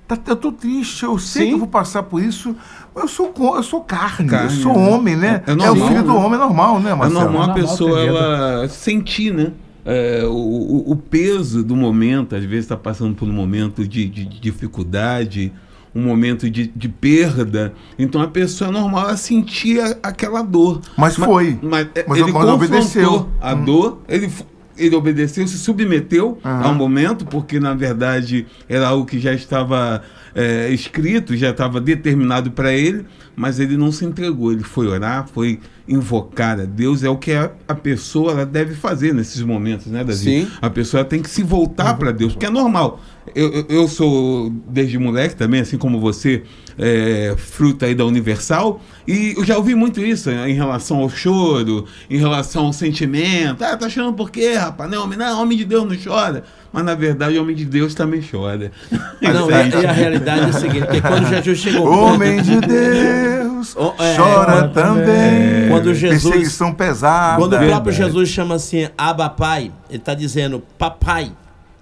[0.09, 1.47] Tá, eu tô triste, eu sei Sim.
[1.49, 2.55] que eu vou passar por isso.
[2.95, 4.89] Eu sou, eu sou carne, carne eu sou né?
[4.89, 5.43] homem, né?
[5.45, 6.19] É, é, normal, é, o filho do né?
[6.19, 7.19] homem, é normal, né, Marcelo?
[7.19, 9.51] É normal a pessoa ela sentir, né?
[9.85, 14.25] É, o, o, peso do momento, às vezes está passando por um momento de, de,
[14.25, 15.53] de dificuldade,
[15.93, 17.73] um momento de, de, perda.
[17.97, 20.81] Então a pessoa é normal ela sentir aquela dor.
[20.97, 21.59] Mas, mas foi.
[21.61, 23.29] Mas, mas ele mas obedeceu.
[23.39, 23.63] A hum.
[23.63, 24.27] dor, ele
[24.79, 26.51] ele obedeceu, se submeteu uhum.
[26.51, 30.01] a um momento, porque na verdade era algo que já estava
[30.33, 34.51] é, escrito, já estava determinado para ele, mas ele não se entregou.
[34.51, 37.03] Ele foi orar, foi invocar a Deus.
[37.03, 40.17] É o que a, a pessoa ela deve fazer nesses momentos, né, Davi?
[40.17, 40.47] Sim.
[40.61, 41.97] A pessoa tem que se voltar uhum.
[41.97, 42.99] para Deus, porque é normal.
[43.35, 46.43] Eu, eu sou, desde moleque também, assim como você,
[46.79, 51.85] é, fruto aí da Universal, e eu já ouvi muito isso em relação ao choro,
[52.09, 53.63] em relação ao sentimento.
[53.63, 54.89] Ah, tá chorando por quê, rapaz?
[54.89, 56.43] Não, homem, não, homem de Deus não chora.
[56.71, 58.71] Mas na verdade, o homem de Deus também chora.
[59.21, 61.89] Não, e, a realidade é a seguinte: que quando Jesus chegou.
[61.89, 65.69] Homem de Deus é, chora quando, também.
[65.69, 66.23] Quando Jesus.
[66.23, 67.41] Perseguição pesada.
[67.41, 71.31] Quando o próprio Jesus chama assim, Abba Pai, ele está dizendo, Papai.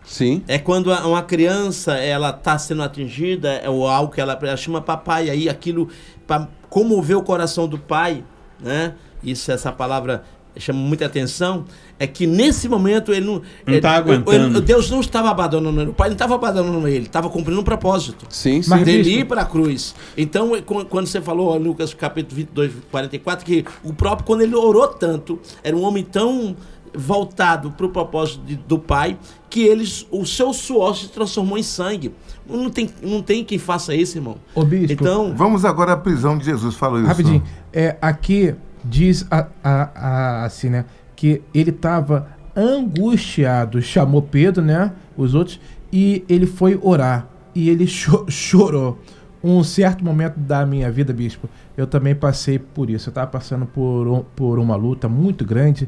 [0.07, 0.41] Sim.
[0.47, 4.81] É quando uma criança ela está sendo atingida, é o algo que ela, ela chama
[4.81, 5.89] papai, aí aquilo
[6.25, 8.23] para comover o coração do pai,
[8.59, 8.93] né?
[9.21, 10.23] Isso, essa palavra
[10.59, 11.65] chama muita atenção,
[11.99, 13.41] é que nesse momento ele não.
[13.67, 14.57] Está aguentando.
[14.57, 15.89] Ele, Deus não estava abandonando ele.
[15.91, 18.25] O pai não estava abandonando ele, estava cumprindo um propósito.
[18.29, 18.69] Sim, sim.
[18.69, 19.95] Mas dele ir para a cruz.
[20.15, 20.51] Então,
[20.89, 25.75] quando você falou, Lucas capítulo 22, 44, que o próprio, quando ele orou tanto, era
[25.75, 26.55] um homem tão
[26.97, 29.17] voltado para o propósito de, do pai
[29.49, 32.13] que eles, o seu suor se transformou em sangue.
[32.49, 34.37] Não tem, não tem quem faça isso, irmão.
[34.56, 36.75] Ô, bispo, então, vamos agora à prisão de Jesus.
[36.75, 37.08] Fala isso.
[37.08, 37.43] Rapidinho.
[37.71, 40.85] É, aqui diz a, a, a, assim, né?
[41.15, 43.81] Que ele estava angustiado.
[43.81, 44.91] Chamou Pedro, né?
[45.15, 45.60] Os outros.
[45.91, 47.27] E ele foi orar.
[47.54, 49.00] E ele cho chorou.
[49.43, 53.10] Um certo momento da minha vida, bispo, eu também passei por isso.
[53.10, 55.87] Eu estava passando por, um, por uma luta muito grande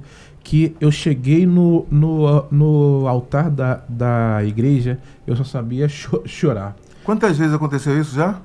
[0.50, 4.97] que eu cheguei no, no, no altar da, da igreja,
[5.28, 6.76] eu só sabia cho chorar.
[7.04, 8.41] Quantas vezes aconteceu isso já?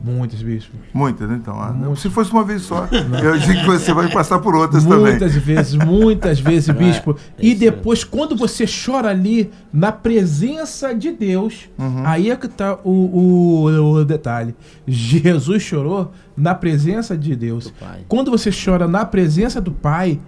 [0.00, 0.76] Muitas, bispo.
[0.92, 1.38] Muitas, né?
[1.40, 2.88] Então, ah, se fosse uma vez só,
[3.22, 5.12] eu digo que você vai passar por outras muitas também.
[5.12, 7.16] Muitas vezes, muitas vezes, bispo.
[7.38, 12.02] É, e depois, quando você chora ali na presença de Deus, uhum.
[12.04, 14.56] aí é que está o, o, o, detalhe.
[14.88, 17.72] Jesus chorou na presença de Deus.
[18.08, 20.18] Quando você chora na presença do Pai,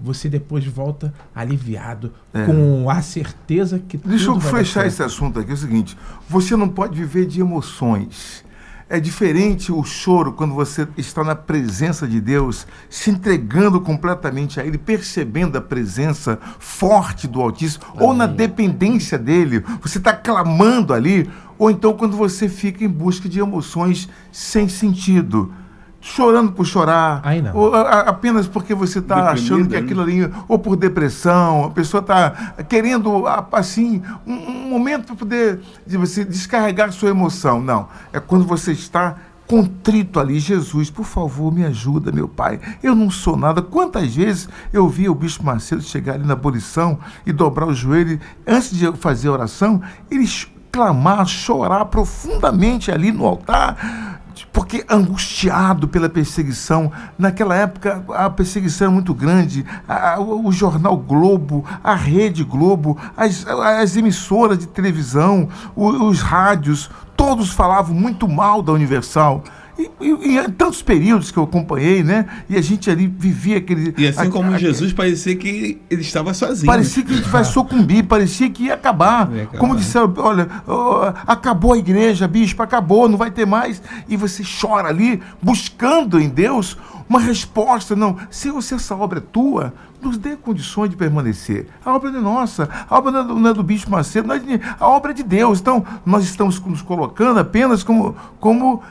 [0.00, 2.44] você depois volta aliviado, é.
[2.46, 5.50] com a certeza que Deixa eu fechar esse assunto aqui.
[5.50, 5.96] É o seguinte:
[6.28, 8.44] você não pode viver de emoções.
[8.92, 14.66] É diferente o choro quando você está na presença de Deus, se entregando completamente a
[14.66, 18.08] Ele, percebendo a presença forte do Altíssimo, Amém.
[18.08, 23.28] ou na dependência dele, você está clamando ali, ou então quando você fica em busca
[23.28, 25.54] de emoções sem sentido
[26.00, 27.22] chorando por chorar,
[27.54, 29.78] ou a, apenas porque você está achando que né?
[29.78, 35.60] aquilo ali, ou por depressão, a pessoa está querendo assim um, um momento para poder
[35.86, 37.60] de você descarregar sua emoção.
[37.60, 42.60] Não, é quando você está contrito ali, Jesus, por favor, me ajuda, meu pai.
[42.80, 43.60] Eu não sou nada.
[43.60, 48.20] Quantas vezes eu vi o Bispo Macedo chegar ali na abolição e dobrar o joelho,
[48.46, 50.24] antes de fazer a oração, ele
[50.70, 54.19] clamar, chorar profundamente ali no altar
[54.52, 56.90] porque angustiado pela perseguição.
[57.18, 59.64] Naquela época, a perseguição era muito grande.
[59.88, 66.20] A, o, o, jornal Globo, a Rede Globo, as, as emissoras de televisão, os, os
[66.20, 69.44] rádios, todos falavam muito mal da Universal.
[69.80, 72.26] E, e, e, tantos períodos que eu acompanhei, né?
[72.48, 73.94] E a gente ali vivia aquele.
[73.96, 76.66] E assim como Jesus, parecia que ele estava sozinho.
[76.66, 79.32] Parecia que a gente vai sucumbir, parecia que ia acabar.
[79.32, 79.58] Ia acabar.
[79.58, 83.82] Como disseram, olha, oh, acabou a igreja, bispo, acabou, não vai ter mais.
[84.06, 86.76] E você chora ali, buscando em Deus
[87.08, 87.96] uma resposta.
[87.96, 91.66] Não, Senhor, se essa obra é tua, nos dê condições de permanecer.
[91.84, 94.32] A obra não é nossa, a obra não é do, não é do Bispo Macedo,
[94.32, 94.40] é
[94.78, 95.60] a obra é de Deus.
[95.60, 98.82] Então, nós estamos nos colocando apenas como, como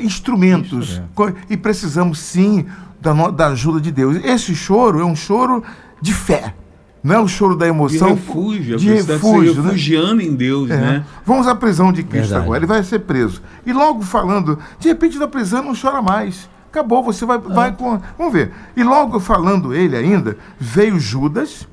[0.00, 0.90] instrumentos.
[0.90, 1.34] Isso, é.
[1.52, 2.66] E precisamos sim
[3.00, 4.16] da, da ajuda de Deus.
[4.24, 5.62] Esse choro é um choro
[6.00, 6.54] de fé.
[7.02, 8.08] Não é o choro da emoção.
[8.08, 9.62] De refúgio, de refúgio, né?
[9.62, 10.76] refugiando em Deus, é.
[10.76, 11.06] né?
[11.24, 12.42] Vamos à prisão de Cristo Verdade.
[12.42, 12.58] agora.
[12.58, 13.40] Ele vai ser preso.
[13.64, 16.48] E logo falando, de repente na prisão não chora mais.
[16.68, 17.54] Acabou, você vai, ah.
[17.54, 18.00] vai com.
[18.18, 18.50] Vamos ver.
[18.76, 21.68] E logo falando ele ainda, veio Judas,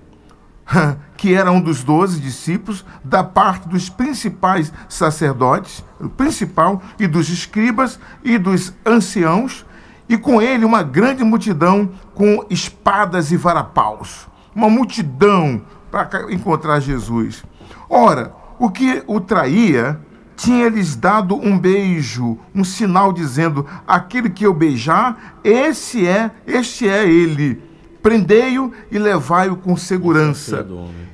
[1.18, 7.30] que era um dos doze discípulos, da parte dos principais sacerdotes, o principal, e dos
[7.30, 9.66] escribas e dos anciãos,
[10.08, 14.28] e com ele uma grande multidão com espadas e varapaus.
[14.54, 17.44] Uma multidão para encontrar Jesus.
[17.90, 20.00] Ora, o que o traía
[20.36, 27.08] tinha-lhes dado um beijo, um sinal dizendo: aquele que eu beijar, esse é, este é
[27.08, 27.73] ele
[28.04, 30.68] prendei-o e levai-o com segurança.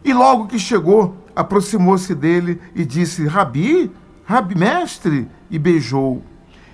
[0.04, 3.92] E logo que chegou, aproximou-se dele e disse: Rabi,
[4.26, 6.24] Rabi, mestre, e beijou.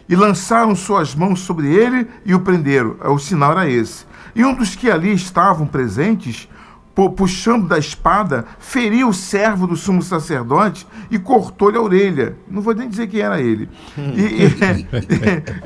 [0.07, 2.95] E lançaram suas mãos sobre ele e o prenderam.
[3.05, 4.05] O sinal era esse.
[4.35, 6.47] E um dos que ali estavam presentes,
[7.17, 12.37] puxando da espada, feriu o servo do sumo sacerdote e cortou-lhe a orelha.
[12.47, 13.67] Não vou nem dizer quem era ele.
[13.97, 14.87] e, e,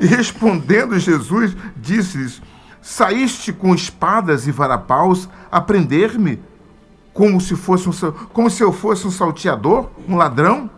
[0.00, 2.40] e, respondendo Jesus, disse-lhes:
[2.82, 6.40] Saíste com espadas e varapaus a prender-me
[7.12, 10.70] como se fosse um, como se eu fosse um salteador, um ladrão?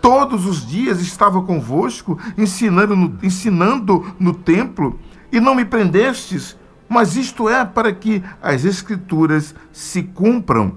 [0.00, 4.98] Todos os dias estava convosco, ensinando no, ensinando no templo,
[5.32, 6.56] e não me prendestes,
[6.88, 10.74] mas isto é para que as escrituras se cumpram.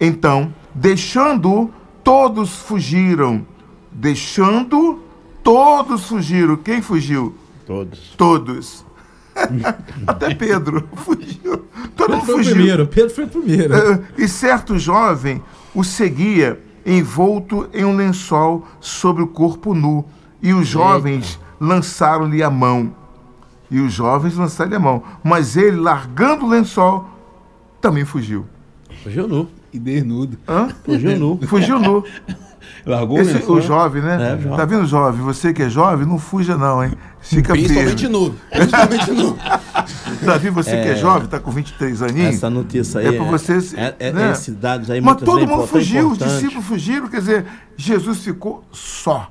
[0.00, 1.70] Então, deixando,
[2.04, 3.46] todos fugiram.
[3.90, 5.00] Deixando,
[5.42, 6.56] todos fugiram.
[6.56, 7.34] Quem fugiu?
[7.66, 8.14] Todos.
[8.16, 8.84] Todos.
[10.06, 11.66] Até Pedro fugiu.
[11.96, 12.44] Todo mundo fugiu.
[12.44, 12.86] Foi primeiro.
[12.86, 13.74] Pedro foi o primeiro.
[13.74, 15.42] É, e certo jovem
[15.74, 20.04] o seguia envolto em um lençol sobre o corpo nu.
[20.42, 22.94] E os jovens lançaram-lhe a mão.
[23.70, 25.02] E os jovens lançaram-lhe a mão.
[25.22, 27.08] Mas ele, largando o lençol,
[27.80, 28.44] também fugiu.
[29.02, 29.48] Fugiu nu.
[29.72, 30.36] E desnudo.
[30.46, 30.68] Hã?
[30.84, 31.38] Fugiu nu.
[31.46, 32.04] Fugiu nu.
[32.84, 34.32] Largou Esse, o, o jovem, né?
[34.32, 34.56] É, jovem.
[34.56, 35.20] Tá vendo, jovem?
[35.22, 36.92] Você que é jovem, não fuja não, hein?
[37.22, 38.34] Fica Principalmente nu.
[38.50, 39.38] Principalmente nu.
[40.22, 40.82] Davi, você é...
[40.82, 42.34] que é jovem, tá com 23 aninhos.
[42.36, 43.06] Essa notícia aí.
[43.06, 43.72] É para vocês.
[43.74, 44.32] É, é, né?
[44.32, 47.46] Esses dados aí Mas todo mundo fugiu, os discípulos fugiram, quer dizer,
[47.76, 49.30] Jesus ficou só.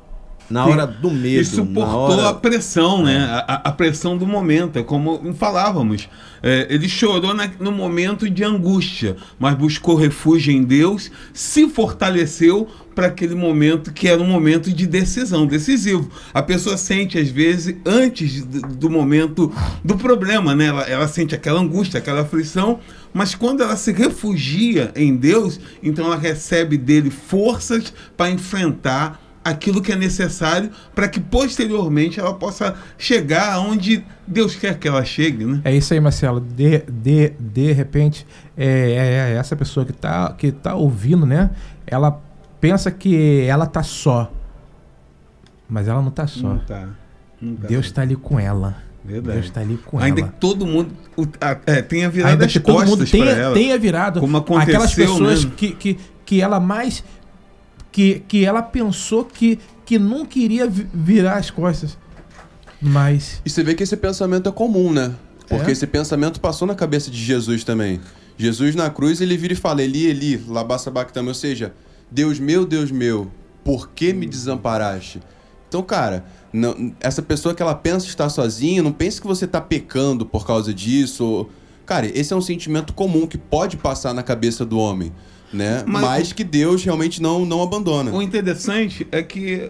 [0.51, 1.41] Na hora do medo.
[1.41, 2.29] E suportou hora...
[2.29, 3.15] a pressão, né?
[3.15, 3.51] É.
[3.51, 4.77] A, a, pressão do momento.
[4.77, 6.09] É como falávamos.
[6.43, 12.67] É, ele chorou na, no momento de angústia, mas buscou refúgio em Deus, se fortaleceu
[12.95, 16.09] para aquele momento que era um momento de decisão, decisivo.
[16.33, 20.65] A pessoa sente, às vezes, antes do, do momento do problema, né?
[20.65, 22.79] Ela, ela sente aquela angústia, aquela aflição,
[23.13, 29.81] mas quando ela se refugia em Deus, então ela recebe dele forças para enfrentar aquilo
[29.81, 35.45] que é necessário para que posteriormente ela possa chegar aonde Deus quer que ela chegue,
[35.45, 35.61] né?
[35.63, 36.39] É isso aí, Marcelo.
[36.39, 38.25] De, de, de repente,
[38.55, 41.49] é, é, é essa pessoa que está que tá ouvindo, né?
[41.85, 42.21] Ela
[42.59, 44.31] pensa que ela tá só.
[45.67, 46.49] Mas ela não está só.
[46.49, 46.89] Não tá.
[47.41, 47.67] Não tá.
[47.67, 48.77] Deus está ali com ela.
[49.03, 49.33] Verdade.
[49.33, 50.29] Deus está ali com Ainda ela.
[50.29, 50.91] que todo mundo
[51.65, 54.93] é, tenha virado Ainda as que todo mundo tenha, ela, tenha virado como aconteceu aquelas
[54.93, 57.03] pessoas que, que, que ela mais
[57.91, 61.97] que, que ela pensou que, que não queria virar as costas.
[62.81, 63.41] Mas.
[63.45, 65.13] E você vê que esse pensamento é comum, né?
[65.47, 65.73] Porque é?
[65.73, 67.99] esse pensamento passou na cabeça de Jesus também.
[68.37, 71.27] Jesus na cruz, ele vira e fala: Eli, Eli, labassa bactama.
[71.27, 71.73] Ou seja,
[72.09, 73.29] Deus meu, Deus meu,
[73.63, 75.19] por que me desamparaste?
[75.67, 79.61] Então, cara, não, essa pessoa que ela pensa estar sozinha, não pense que você está
[79.61, 81.23] pecando por causa disso.
[81.23, 81.49] Ou...
[81.85, 85.11] Cara, esse é um sentimento comum que pode passar na cabeça do homem
[85.53, 85.83] né?
[85.85, 88.11] Mas, Mas que Deus realmente não, não abandona.
[88.11, 89.69] O interessante é que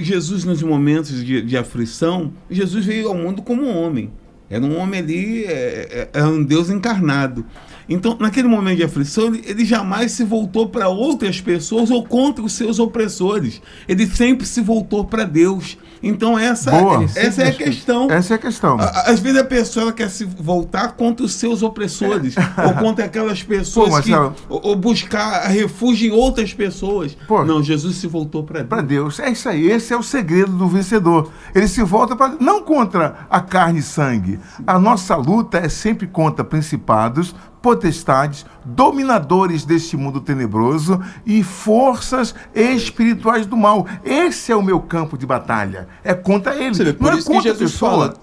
[0.00, 4.10] Jesus, nos momentos de, de aflição, Jesus veio ao mundo como um homem.
[4.48, 7.44] Era um homem ali, é, é, é um Deus encarnado.
[7.88, 12.44] Então, naquele momento de aflição, ele, ele jamais se voltou para outras pessoas ou contra
[12.44, 13.60] os seus opressores.
[13.88, 15.78] Ele sempre se voltou para Deus.
[16.02, 17.04] Então essa, Boa.
[17.14, 18.10] essa é a questão.
[18.10, 18.76] Essa é a questão.
[18.78, 22.34] Às vezes a pessoa quer se voltar contra os seus opressores
[22.64, 27.16] ou contra aquelas pessoas Pô, que ou, ou, buscar refúgio em outras pessoas.
[27.26, 28.68] Pô, não, Jesus se voltou para Deus.
[28.68, 29.20] Para Deus.
[29.20, 29.70] É isso aí.
[29.70, 31.30] Esse é o segredo do vencedor.
[31.54, 34.38] Ele se volta para não contra a carne e sangue.
[34.66, 37.34] A nossa luta é sempre contra principados,
[37.66, 43.88] potestades, dominadores deste mundo tenebroso e forças espirituais do mal.
[44.04, 45.88] Esse é o meu campo de batalha.
[46.04, 46.78] É contra eles.
[46.78, 48.14] Vê, por não é isso é que Jesus fala,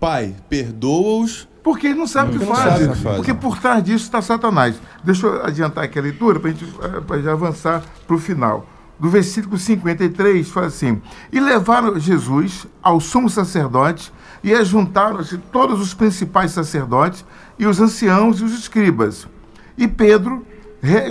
[0.00, 1.46] Pai, perdoa-os.
[1.62, 3.00] Porque ele não sabe o que faz.
[3.16, 4.80] Porque por trás disso está Satanás.
[5.02, 6.64] Deixa eu adiantar aqui a leitura para a gente
[7.06, 8.66] pra já avançar para o final.
[8.98, 14.10] Do versículo 53, fala assim: E levaram Jesus ao sumo sacerdote
[14.44, 17.24] e ajuntaram-se todos os principais sacerdotes
[17.58, 19.26] e os anciãos e os escribas.
[19.76, 20.46] E Pedro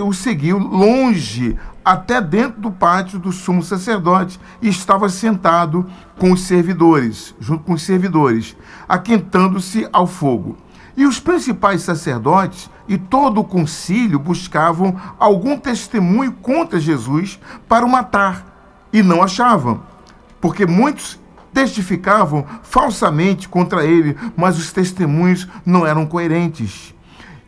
[0.04, 5.84] o seguiu longe até dentro do pátio do sumo sacerdote e estava sentado
[6.18, 8.56] com os servidores, junto com os servidores,
[8.88, 10.56] aquentando-se ao fogo.
[10.96, 17.38] E os principais sacerdotes e todo o concílio buscavam algum testemunho contra Jesus
[17.68, 19.82] para o matar e não achavam,
[20.40, 21.18] porque muitos
[21.54, 26.92] testificavam falsamente contra ele, mas os testemunhos não eram coerentes.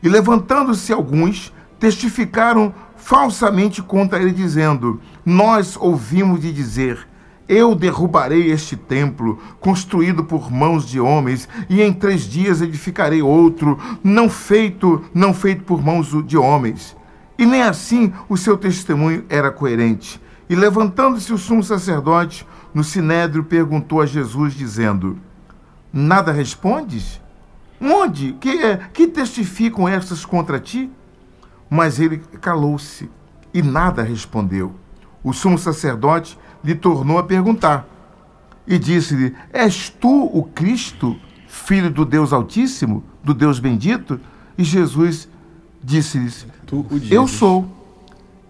[0.02, 7.06] E levantando-se alguns, testificaram falsamente contra ele, dizendo: Nós ouvimos de dizer.
[7.48, 13.78] Eu derrubarei este templo, construído por mãos de homens, e em três dias edificarei outro,
[14.02, 16.96] não feito, não feito por mãos de homens.
[17.38, 20.20] E nem assim o seu testemunho era coerente.
[20.48, 22.44] E levantando-se o sumo sacerdote,
[22.76, 25.18] no sinédrio perguntou a Jesus, dizendo:
[25.90, 27.22] Nada respondes?
[27.80, 28.34] Onde?
[28.34, 30.90] Que, é, que testificam estas contra ti?
[31.70, 33.08] Mas ele calou-se
[33.54, 34.74] e nada respondeu.
[35.24, 37.88] O sumo sacerdote lhe tornou a perguntar
[38.66, 41.16] e disse-lhe: És tu o Cristo,
[41.48, 44.20] filho do Deus Altíssimo, do Deus bendito?
[44.58, 45.30] E Jesus
[45.82, 46.46] disse-lhes:
[47.10, 47.74] Eu sou.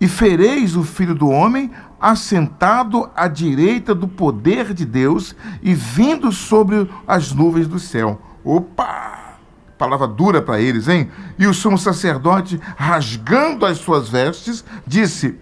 [0.01, 1.71] E fereis o filho do homem
[2.01, 8.21] assentado à direita do poder de Deus e vindo sobre as nuvens do céu.
[8.45, 9.37] Opa!
[9.79, 11.11] Palavra dura para eles, hein?
[11.39, 15.39] E o sumo sacerdote, rasgando as suas vestes, disse: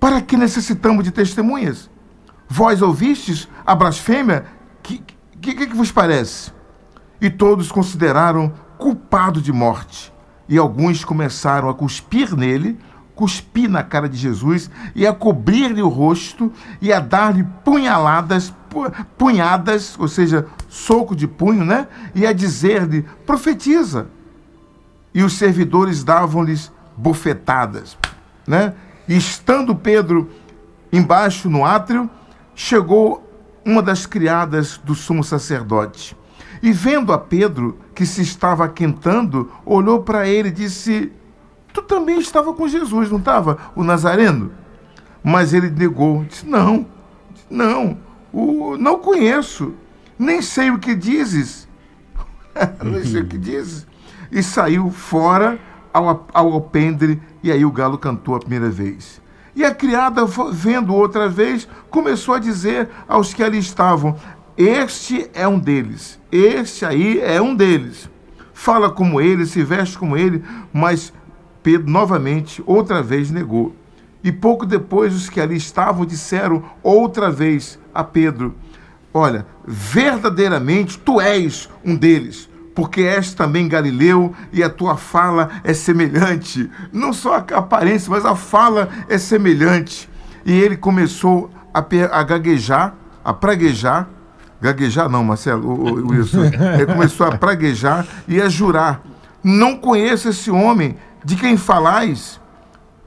[0.00, 1.88] Para que necessitamos de testemunhas?
[2.48, 4.46] Vós ouvistes a blasfêmia?
[4.82, 5.02] Que
[5.40, 6.52] que, que, que vos parece?
[7.20, 10.12] E todos consideraram culpado de morte.
[10.48, 12.78] E alguns começaram a cuspir nele
[13.18, 18.54] cuspir na cara de Jesus e a cobrir-lhe o rosto e a dar-lhe punhaladas,
[19.18, 21.88] punhadas, ou seja, soco de punho, né?
[22.14, 24.06] E a dizer-lhe: profetiza.
[25.12, 27.98] E os servidores davam-lhes bofetadas,
[28.46, 28.72] né?
[29.08, 30.30] E estando Pedro
[30.92, 32.08] embaixo no átrio,
[32.54, 33.28] chegou
[33.64, 36.16] uma das criadas do sumo sacerdote.
[36.62, 41.12] E vendo a Pedro, que se estava aquentando, olhou para ele e disse:
[41.78, 43.56] Tu também estava com Jesus, não estava?
[43.76, 44.50] O Nazareno?
[45.22, 46.84] Mas ele negou, disse: Não,
[47.48, 47.98] não,
[48.32, 49.72] o, não conheço,
[50.18, 51.68] nem sei o que dizes.
[52.82, 53.86] não sei o que dizes.
[54.32, 55.58] E saiu fora
[55.92, 59.22] ao, ao alpendre, e aí o galo cantou a primeira vez.
[59.54, 64.16] E a criada, vendo outra vez, começou a dizer aos que ali estavam:
[64.56, 68.10] Este é um deles, este aí é um deles.
[68.52, 71.12] Fala como ele, se veste como ele, mas
[71.62, 73.74] Pedro novamente, outra vez, negou.
[74.22, 78.54] E pouco depois, os que ali estavam disseram outra vez a Pedro:
[79.12, 85.72] Olha, verdadeiramente tu és um deles, porque és também galileu e a tua fala é
[85.72, 86.70] semelhante.
[86.92, 90.08] Não só a aparência, mas a fala é semelhante.
[90.44, 92.94] E ele começou a, a gaguejar,
[93.24, 94.08] a praguejar.
[94.60, 96.46] Gaguejar não, Marcelo, o, o, Wilson.
[96.74, 99.00] Ele começou a praguejar e a jurar:
[99.42, 102.40] Não conheço esse homem de quem falais.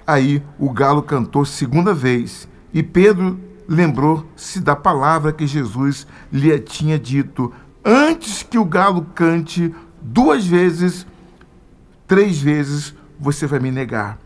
[0.06, 7.00] Aí o galo cantou segunda vez e Pedro lembrou-se da palavra que Jesus lhe tinha
[7.00, 7.54] dito:
[7.84, 11.06] Antes que o galo cante duas vezes,
[12.08, 14.18] três vezes você vai me negar.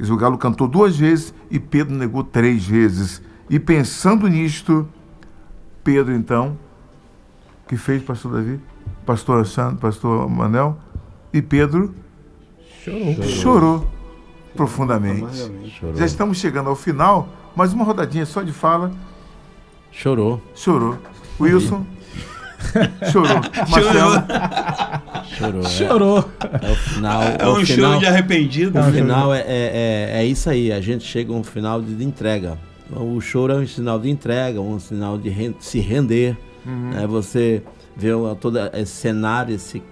[0.00, 3.20] O galo cantou duas vezes e Pedro negou três vezes.
[3.50, 4.88] E pensando nisto,
[5.82, 6.56] Pedro então,
[7.66, 8.60] que fez, pastor Davi,
[9.04, 10.78] pastor Sandro, pastor Manel,
[11.32, 11.94] e Pedro
[12.88, 13.22] chorou.
[13.22, 13.86] chorou
[14.54, 15.38] profundamente.
[15.78, 15.96] Chorou.
[15.96, 18.92] Já estamos chegando ao final, mas uma rodadinha só de fala.
[19.92, 20.40] Chorou.
[20.54, 20.98] Chorou.
[21.40, 21.86] Wilson.
[23.12, 23.40] Chorou.
[23.70, 24.24] Marcelo.
[25.38, 25.62] Chorou.
[25.62, 25.68] É.
[25.68, 26.30] Chorou.
[26.62, 27.22] É, o final.
[27.22, 28.78] É, é um final, choro de arrependido.
[28.78, 30.72] O final é, é, é, isso aí.
[30.72, 32.58] A gente chega a um final de, de, entrega.
[32.90, 36.36] O choro é um sinal de entrega, um sinal de se render.
[36.66, 36.90] Uhum.
[36.90, 37.06] Né?
[37.06, 37.62] Você
[37.96, 38.10] vê
[38.40, 39.82] todo esse cenário, esse,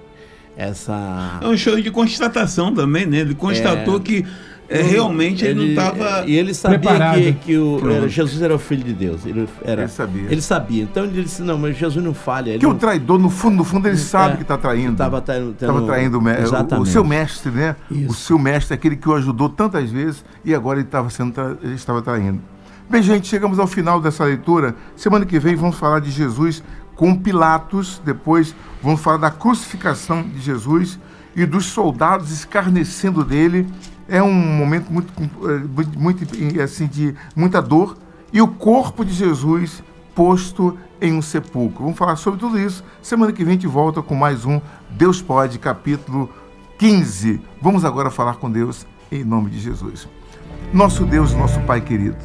[0.56, 1.38] essa.
[1.40, 3.18] É um choro de constatação também, né?
[3.18, 4.00] Ele constatou é...
[4.00, 4.26] que
[4.68, 6.24] é, realmente ele, ele não estava.
[6.26, 9.24] E ele sabia que, que o, era, Jesus era o filho de Deus.
[9.24, 10.22] Ele, era, ele sabia.
[10.28, 10.82] Ele sabia.
[10.82, 12.58] Então ele disse: não, mas Jesus não falha.
[12.58, 12.72] que não...
[12.72, 14.92] o traidor, no fundo, no fundo, ele sabe é, que está traindo.
[14.92, 17.76] Estava traindo, traindo o, o, o, seu mestre, né?
[17.90, 18.10] Isso.
[18.10, 21.56] O seu mestre, aquele que o ajudou tantas vezes e agora ele, estava sendo tra...
[21.62, 22.40] ele estava traindo.
[22.88, 24.74] Bem, gente, chegamos ao final dessa leitura.
[24.94, 26.62] Semana que vem vamos falar de Jesus
[26.96, 28.00] com Pilatos.
[28.04, 30.98] Depois vamos falar da crucificação de Jesus
[31.36, 33.68] e dos soldados escarnecendo dele
[34.08, 36.24] é um momento muito, eh, muito
[36.62, 37.96] assim de muita dor
[38.32, 39.82] e o corpo de Jesus
[40.14, 41.82] posto em um sepulcro.
[41.82, 42.82] Vamos falar sobre tudo isso.
[43.02, 46.30] Semana que vem a gente volta com mais um Deus Pode, capítulo
[46.78, 47.40] 15.
[47.60, 50.08] Vamos agora falar com Deus em nome de Jesus.
[50.72, 52.16] Nosso Deus, nosso Pai querido.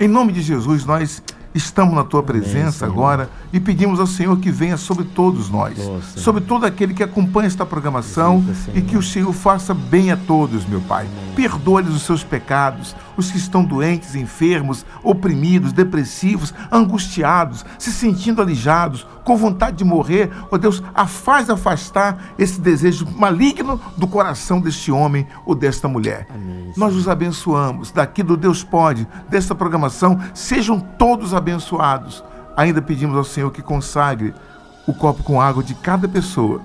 [0.00, 1.22] Em nome de Jesus, nós
[1.54, 5.76] estamos na tua presença Amém, agora e pedimos ao Senhor que venha sobre todos nós,
[5.78, 6.18] Nossa.
[6.18, 8.44] sobre todo aquele que acompanha esta programação
[8.74, 11.06] e que o Senhor faça bem a todos, meu Pai.
[11.34, 19.06] Perdoe-lhes os seus pecados, os que estão doentes, enfermos, oprimidos, depressivos, angustiados, se sentindo alijados,
[19.24, 20.30] com vontade de morrer.
[20.44, 26.26] Ó oh, Deus, faz afastar esse desejo maligno do coração deste homem ou desta mulher.
[26.30, 27.90] Amém, Nós os abençoamos.
[27.90, 32.24] Daqui do Deus Pode, desta programação, sejam todos abençoados.
[32.56, 34.34] Ainda pedimos ao Senhor que consagre
[34.86, 36.60] o copo com água de cada pessoa.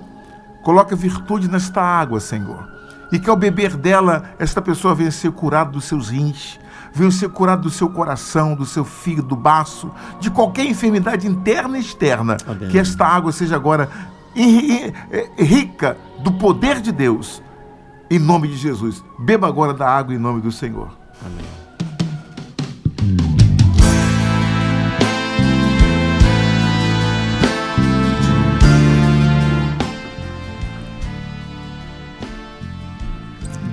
[0.62, 2.77] Coloque virtude nesta água, Senhor.
[3.10, 6.60] E que ao beber dela, esta pessoa venha ser curada dos seus rins,
[6.92, 9.90] venha ser curado do seu coração, do seu fígado, do baço,
[10.20, 12.36] de qualquer enfermidade interna e externa.
[12.46, 12.68] Amém.
[12.68, 13.88] Que esta água seja agora
[15.38, 17.42] rica do poder de Deus.
[18.10, 19.04] Em nome de Jesus.
[19.18, 20.90] Beba agora da água em nome do Senhor.
[21.24, 21.57] Amém.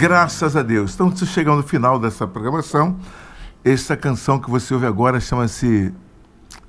[0.08, 0.92] Graças a Deus.
[0.92, 2.96] Estamos chegando no final dessa programação.
[3.64, 5.92] Essa canção que você ouve agora chama-se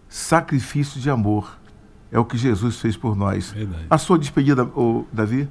[0.09, 1.59] Sacrifício de Amor.
[2.11, 3.53] É o que Jesus fez por nós.
[3.53, 3.85] Verdade.
[3.91, 5.47] A sua despedida, o Davi?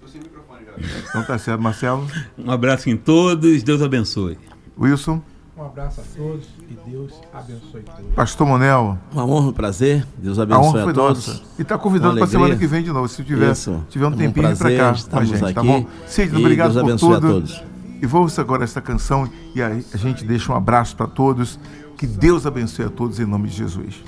[0.00, 0.60] Você microfone,
[1.08, 2.06] Então tá certo, Marcelo.
[2.38, 4.38] Um abraço em todos, Deus abençoe.
[4.78, 5.20] Wilson.
[5.58, 8.14] Um abraço a todos e Deus abençoe todos.
[8.14, 8.96] Pastor Monel.
[9.12, 10.06] Uma honra, um prazer.
[10.16, 11.26] Deus abençoe a, a todos.
[11.26, 11.42] Nossa.
[11.58, 13.08] E está convidando para a semana que vem de novo.
[13.08, 13.52] Se tiver,
[13.88, 15.84] tiver um tempinho um para cá com a gente, aqui, tá bom?
[16.06, 17.26] Seja obrigado Deus por tudo.
[17.26, 17.64] A todos.
[18.00, 21.58] E vamos agora essa canção e a, a gente deixa um abraço para todos.
[21.96, 24.04] Que Deus abençoe a todos em nome de Jesus.